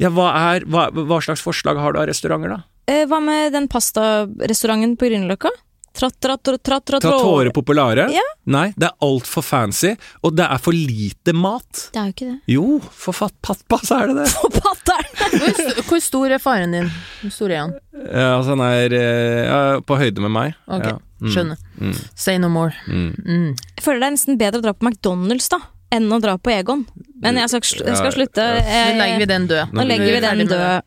Ja, 0.00 0.08
hva, 0.12 0.30
er, 0.54 0.64
hva, 0.68 0.88
hva 0.92 1.20
slags 1.24 1.44
forslag 1.44 1.78
har 1.80 1.92
du 1.92 2.00
av 2.00 2.08
restauranter, 2.08 2.56
da? 2.56 2.62
Eh, 2.86 3.04
Hva 3.10 3.18
med 3.20 3.52
den 3.54 3.66
pastarestauranten 3.68 4.96
på 5.00 5.08
Grünerløkka? 5.10 5.50
Trattoria 5.96 7.50
Popolare? 7.56 8.06
Ja. 8.12 8.22
Nei, 8.52 8.68
det 8.76 8.88
er 8.90 8.94
altfor 9.06 9.42
fancy, 9.42 9.94
og 10.22 10.36
det 10.38 10.44
er 10.46 10.60
for 10.62 10.76
lite 10.76 11.32
mat. 11.34 11.86
Det 11.94 12.00
er 12.00 12.10
jo 12.10 12.14
ikke 12.14 12.28
det. 12.30 12.36
Jo, 12.54 12.66
for 12.92 13.16
fatt 13.16 13.34
pappa, 13.42 13.80
så 13.86 13.98
er 14.02 14.12
det 14.12 14.18
det. 14.22 14.28
For 14.36 14.52
patteren! 14.54 15.12
Hvor, 15.36 15.52
st- 15.58 15.82
hvor 15.88 16.00
stor 16.04 16.32
er 16.36 16.40
faren 16.42 16.72
din? 16.76 16.86
Hvor 17.22 17.32
stor 17.34 17.50
er 17.56 17.60
han? 17.64 17.72
Ja, 18.06 18.28
altså, 18.36 18.54
han 18.54 18.62
er 18.68 18.94
eh, 18.94 19.40
ja, 19.48 19.60
på 19.84 19.96
høyde 19.98 20.22
med 20.24 20.32
meg. 20.36 20.54
Ok, 20.70 20.86
Ja. 20.92 20.96
Mm, 21.16 21.30
skjønner. 21.32 21.56
mm, 21.80 21.94
Say 22.14 22.36
no 22.38 22.50
more. 22.52 22.74
mm. 22.86 23.06
Mm. 23.24 23.48
Jeg 23.56 23.84
føler 23.86 24.02
det 24.04 24.08
er 24.10 24.14
nesten 24.18 24.36
bedre 24.40 24.60
å 24.60 24.64
dra 24.66 24.74
på 24.76 24.84
McDonald's 24.84 25.48
da, 25.48 25.58
enn 25.96 26.10
å 26.12 26.18
dra 26.20 26.34
på 26.36 26.52
Egon. 26.52 26.82
Men 27.24 27.38
jeg 27.40 27.48
skal, 27.54 27.64
sl- 27.64 27.86
jeg 27.88 27.96
skal 27.96 28.12
slutte. 28.12 28.44
Nå 28.44 28.60
Jeg, 28.68 28.98
legger 29.00 29.22
vi 29.24 29.28
den 29.32 29.46
død. 29.48 29.72
nå 29.72 29.86
legger 29.88 30.12
vi 30.12 30.20
den 30.26 30.42
død. 30.52 30.85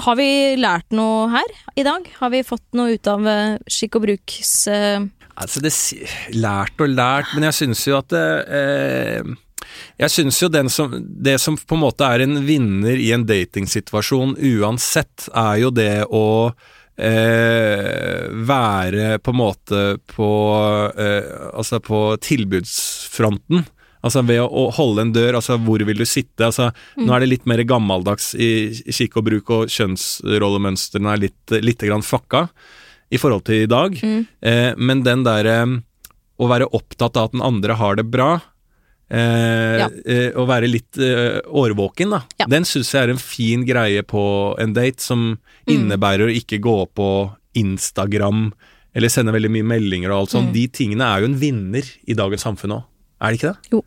Har 0.00 0.16
vi 0.16 0.56
lært 0.60 0.94
noe 0.96 1.28
her 1.32 1.56
i 1.76 1.84
dag? 1.84 2.06
Har 2.20 2.32
vi 2.32 2.42
fått 2.46 2.64
noe 2.78 2.96
ut 2.96 3.10
av 3.10 3.26
eh, 3.28 3.58
skikk 3.70 3.98
og 4.00 4.06
bruks 4.06 4.54
eh, 4.72 5.00
Altså, 5.40 5.62
det 5.64 5.72
Lært 6.36 6.82
og 6.82 6.90
lært, 6.92 7.30
men 7.34 7.48
jeg 7.48 7.58
syns 7.62 7.86
jo 7.88 7.96
at 7.98 8.10
det 8.12 8.26
eh, 8.56 9.30
Jeg 10.00 10.12
syns 10.12 10.40
jo 10.42 10.50
som, 10.72 10.96
det 11.00 11.38
som 11.40 11.56
på 11.56 11.78
en 11.78 11.84
måte 11.84 12.08
er 12.08 12.24
en 12.24 12.42
vinner 12.46 12.96
i 12.96 13.10
en 13.16 13.24
datingsituasjon 13.28 14.36
uansett, 14.36 15.28
er 15.32 15.56
jo 15.62 15.72
det 15.72 16.04
å 16.08 16.26
eh, 17.00 18.28
være 18.50 19.18
på 19.20 19.34
en 19.34 19.40
måte 19.40 19.82
på 20.10 20.30
eh, 20.96 21.28
Altså 21.52 21.80
på 21.84 22.02
tilbudsfronten. 22.24 23.64
Altså 24.02 24.22
ved 24.24 24.40
å, 24.40 24.70
holde 24.72 25.02
en 25.02 25.12
dør, 25.12 25.34
altså 25.36 25.58
hvor 25.60 25.82
vil 25.84 25.98
du 26.00 26.06
sitte? 26.08 26.46
Altså, 26.46 26.70
Nå 26.96 27.12
er 27.12 27.20
det 27.20 27.28
litt 27.28 27.46
mer 27.50 27.60
gammeldags 27.68 28.30
i 28.34 28.72
kikk 28.88 29.18
og 29.20 29.26
bruk, 29.26 29.50
og 29.50 29.68
kjønnsrollemønstrene 29.68 31.12
er 31.14 31.22
litt, 31.26 31.54
litt 31.64 31.84
grann 31.84 32.04
fucka 32.06 32.46
i 33.12 33.18
forhold 33.20 33.44
til 33.48 33.64
i 33.64 33.70
dag. 33.70 33.96
Mm. 34.00 34.22
Eh, 34.40 34.70
men 34.78 35.02
den 35.06 35.24
derre 35.26 35.58
å 36.40 36.48
være 36.48 36.70
opptatt 36.72 37.18
av 37.20 37.28
at 37.28 37.32
den 37.36 37.42
andre 37.44 37.74
har 37.76 37.96
det 38.00 38.06
bra, 38.10 38.40
eh, 39.10 39.78
Ja. 39.82 39.88
eh, 40.06 40.30
å 40.32 40.46
være 40.48 40.70
litt 40.70 40.96
eh, 40.96 41.40
årvåken, 41.50 42.10
da. 42.10 42.22
Ja. 42.38 42.46
Den 42.48 42.64
syns 42.64 42.92
jeg 42.94 43.02
er 43.02 43.10
en 43.10 43.18
fin 43.20 43.66
greie 43.66 44.02
på 44.02 44.56
en 44.58 44.72
date, 44.72 45.00
som 45.00 45.38
Mm. 45.68 45.74
innebærer 45.76 46.26
å 46.30 46.34
ikke 46.34 46.58
gå 46.60 46.88
på 46.94 47.34
Instagram 47.54 48.52
eller 48.94 49.08
sende 49.08 49.32
veldig 49.32 49.50
mye 49.50 49.62
meldinger 49.66 50.10
og 50.10 50.20
alt 50.22 50.30
sånt. 50.30 50.48
Mm. 50.50 50.52
De 50.54 50.68
tingene 50.68 51.02
er 51.04 51.20
jo 51.20 51.26
en 51.26 51.38
vinner 51.38 51.82
i 52.08 52.14
dagens 52.14 52.42
samfunn 52.42 52.72
òg. 52.78 52.84
Er 53.20 53.30
det 53.32 53.38
ikke 53.40 53.52
det? 53.52 53.70
Jo. 53.74 53.82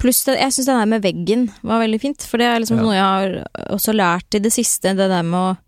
Pluss 0.00 0.24
det, 0.26 0.38
jeg 0.40 0.52
syns 0.56 0.66
det 0.66 0.74
der 0.80 0.86
med 0.90 1.02
veggen 1.04 1.42
var 1.62 1.80
veldig 1.82 2.00
fint, 2.02 2.22
for 2.26 2.38
det 2.38 2.46
er 2.50 2.58
liksom 2.62 2.78
Ja. 2.78 2.82
noe 2.82 2.94
jeg 2.94 3.04
har 3.04 3.66
også 3.76 3.92
lært 3.94 4.34
i 4.34 4.40
det 4.40 4.52
siste, 4.52 4.94
det 4.96 5.08
der 5.12 5.22
med 5.22 5.38
å 5.38 5.58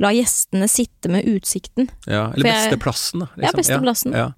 la 0.00 0.10
gjestene 0.12 0.68
sitte 0.70 1.08
med 1.10 1.24
utsikten. 1.26 1.88
Ja, 2.06 2.28
For 2.30 2.36
eller 2.38 2.70
jeg- 2.70 2.78
plassen, 2.80 3.20
da. 3.20 3.26
liksom. 3.36 3.42
Ja, 3.42 3.52
beste 3.58 3.80
plassen. 3.82 4.12
Ja, 4.12 4.32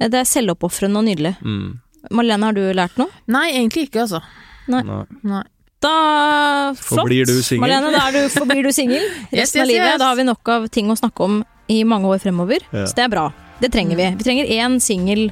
Det 0.00 0.14
er 0.14 0.24
selvoppofrende 0.26 0.96
og 0.98 1.04
nydelig. 1.04 1.36
Mm. 1.40 1.80
Malene, 2.10 2.42
har 2.44 2.52
du 2.52 2.60
lært 2.74 2.98
noe? 2.98 3.08
Nei, 3.28 3.52
egentlig 3.52 3.88
ikke, 3.90 4.02
altså. 4.02 4.20
Nei. 4.68 4.82
Nei. 5.22 5.42
Da 5.80 6.72
Flott. 6.74 7.04
Forblir 7.04 7.24
du 7.26 7.40
singel? 7.42 7.60
Malene, 7.68 7.92
da 7.92 8.08
er 8.08 8.12
du, 8.12 8.28
forblir 8.28 8.62
du 8.64 8.70
singel 8.72 9.00
resten 9.32 9.38
Yes, 9.38 9.54
av 9.56 9.60
yes, 9.62 9.68
livet. 9.68 9.88
yes. 9.92 9.98
Da 9.98 10.08
har 10.10 10.16
vi 10.16 10.22
nok 10.24 10.48
av 10.48 10.68
ting 10.68 10.88
å 10.88 10.96
snakke 10.98 11.20
om 11.24 11.44
i 11.68 11.82
mange 11.84 12.04
år 12.10 12.20
fremover. 12.20 12.60
Ja. 12.72 12.84
Så 12.86 12.94
det 12.94 13.04
er 13.04 13.08
bra. 13.08 13.32
Det 13.60 13.70
trenger 13.72 13.96
vi. 13.96 14.10
Vi 14.18 14.24
trenger 14.24 14.46
én 14.50 14.80
singel, 14.82 15.30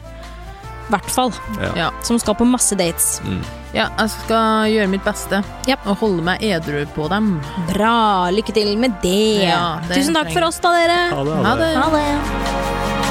hvert 0.90 1.10
fall, 1.10 1.32
Ja. 1.60 1.72
Ja. 1.76 1.90
som 2.02 2.18
skal 2.18 2.34
på 2.34 2.44
masse 2.48 2.74
dates. 2.76 3.20
Mm. 3.24 3.42
Ja, 3.72 3.86
jeg 3.98 4.10
skal 4.10 4.68
gjøre 4.68 4.88
mitt 4.92 5.04
beste 5.04 5.42
Japp. 5.66 5.86
og 5.86 5.96
holde 6.02 6.22
meg 6.22 6.42
edru 6.42 6.84
på 6.94 7.08
dem. 7.08 7.40
Bra! 7.72 8.28
Lykke 8.30 8.52
til 8.52 8.76
med 8.78 8.98
det. 9.02 9.44
Ja, 9.48 9.78
det 9.88 9.96
Tusen 9.96 10.14
takk 10.14 10.28
trenger 10.28 10.40
for 10.40 10.48
oss, 10.48 10.58
da, 10.60 10.72
dere. 10.76 11.00
Ha 11.14 11.24
det, 11.24 11.38
ha 11.46 11.54
det. 11.56 11.74
Ha 11.76 11.90
det. 11.96 13.01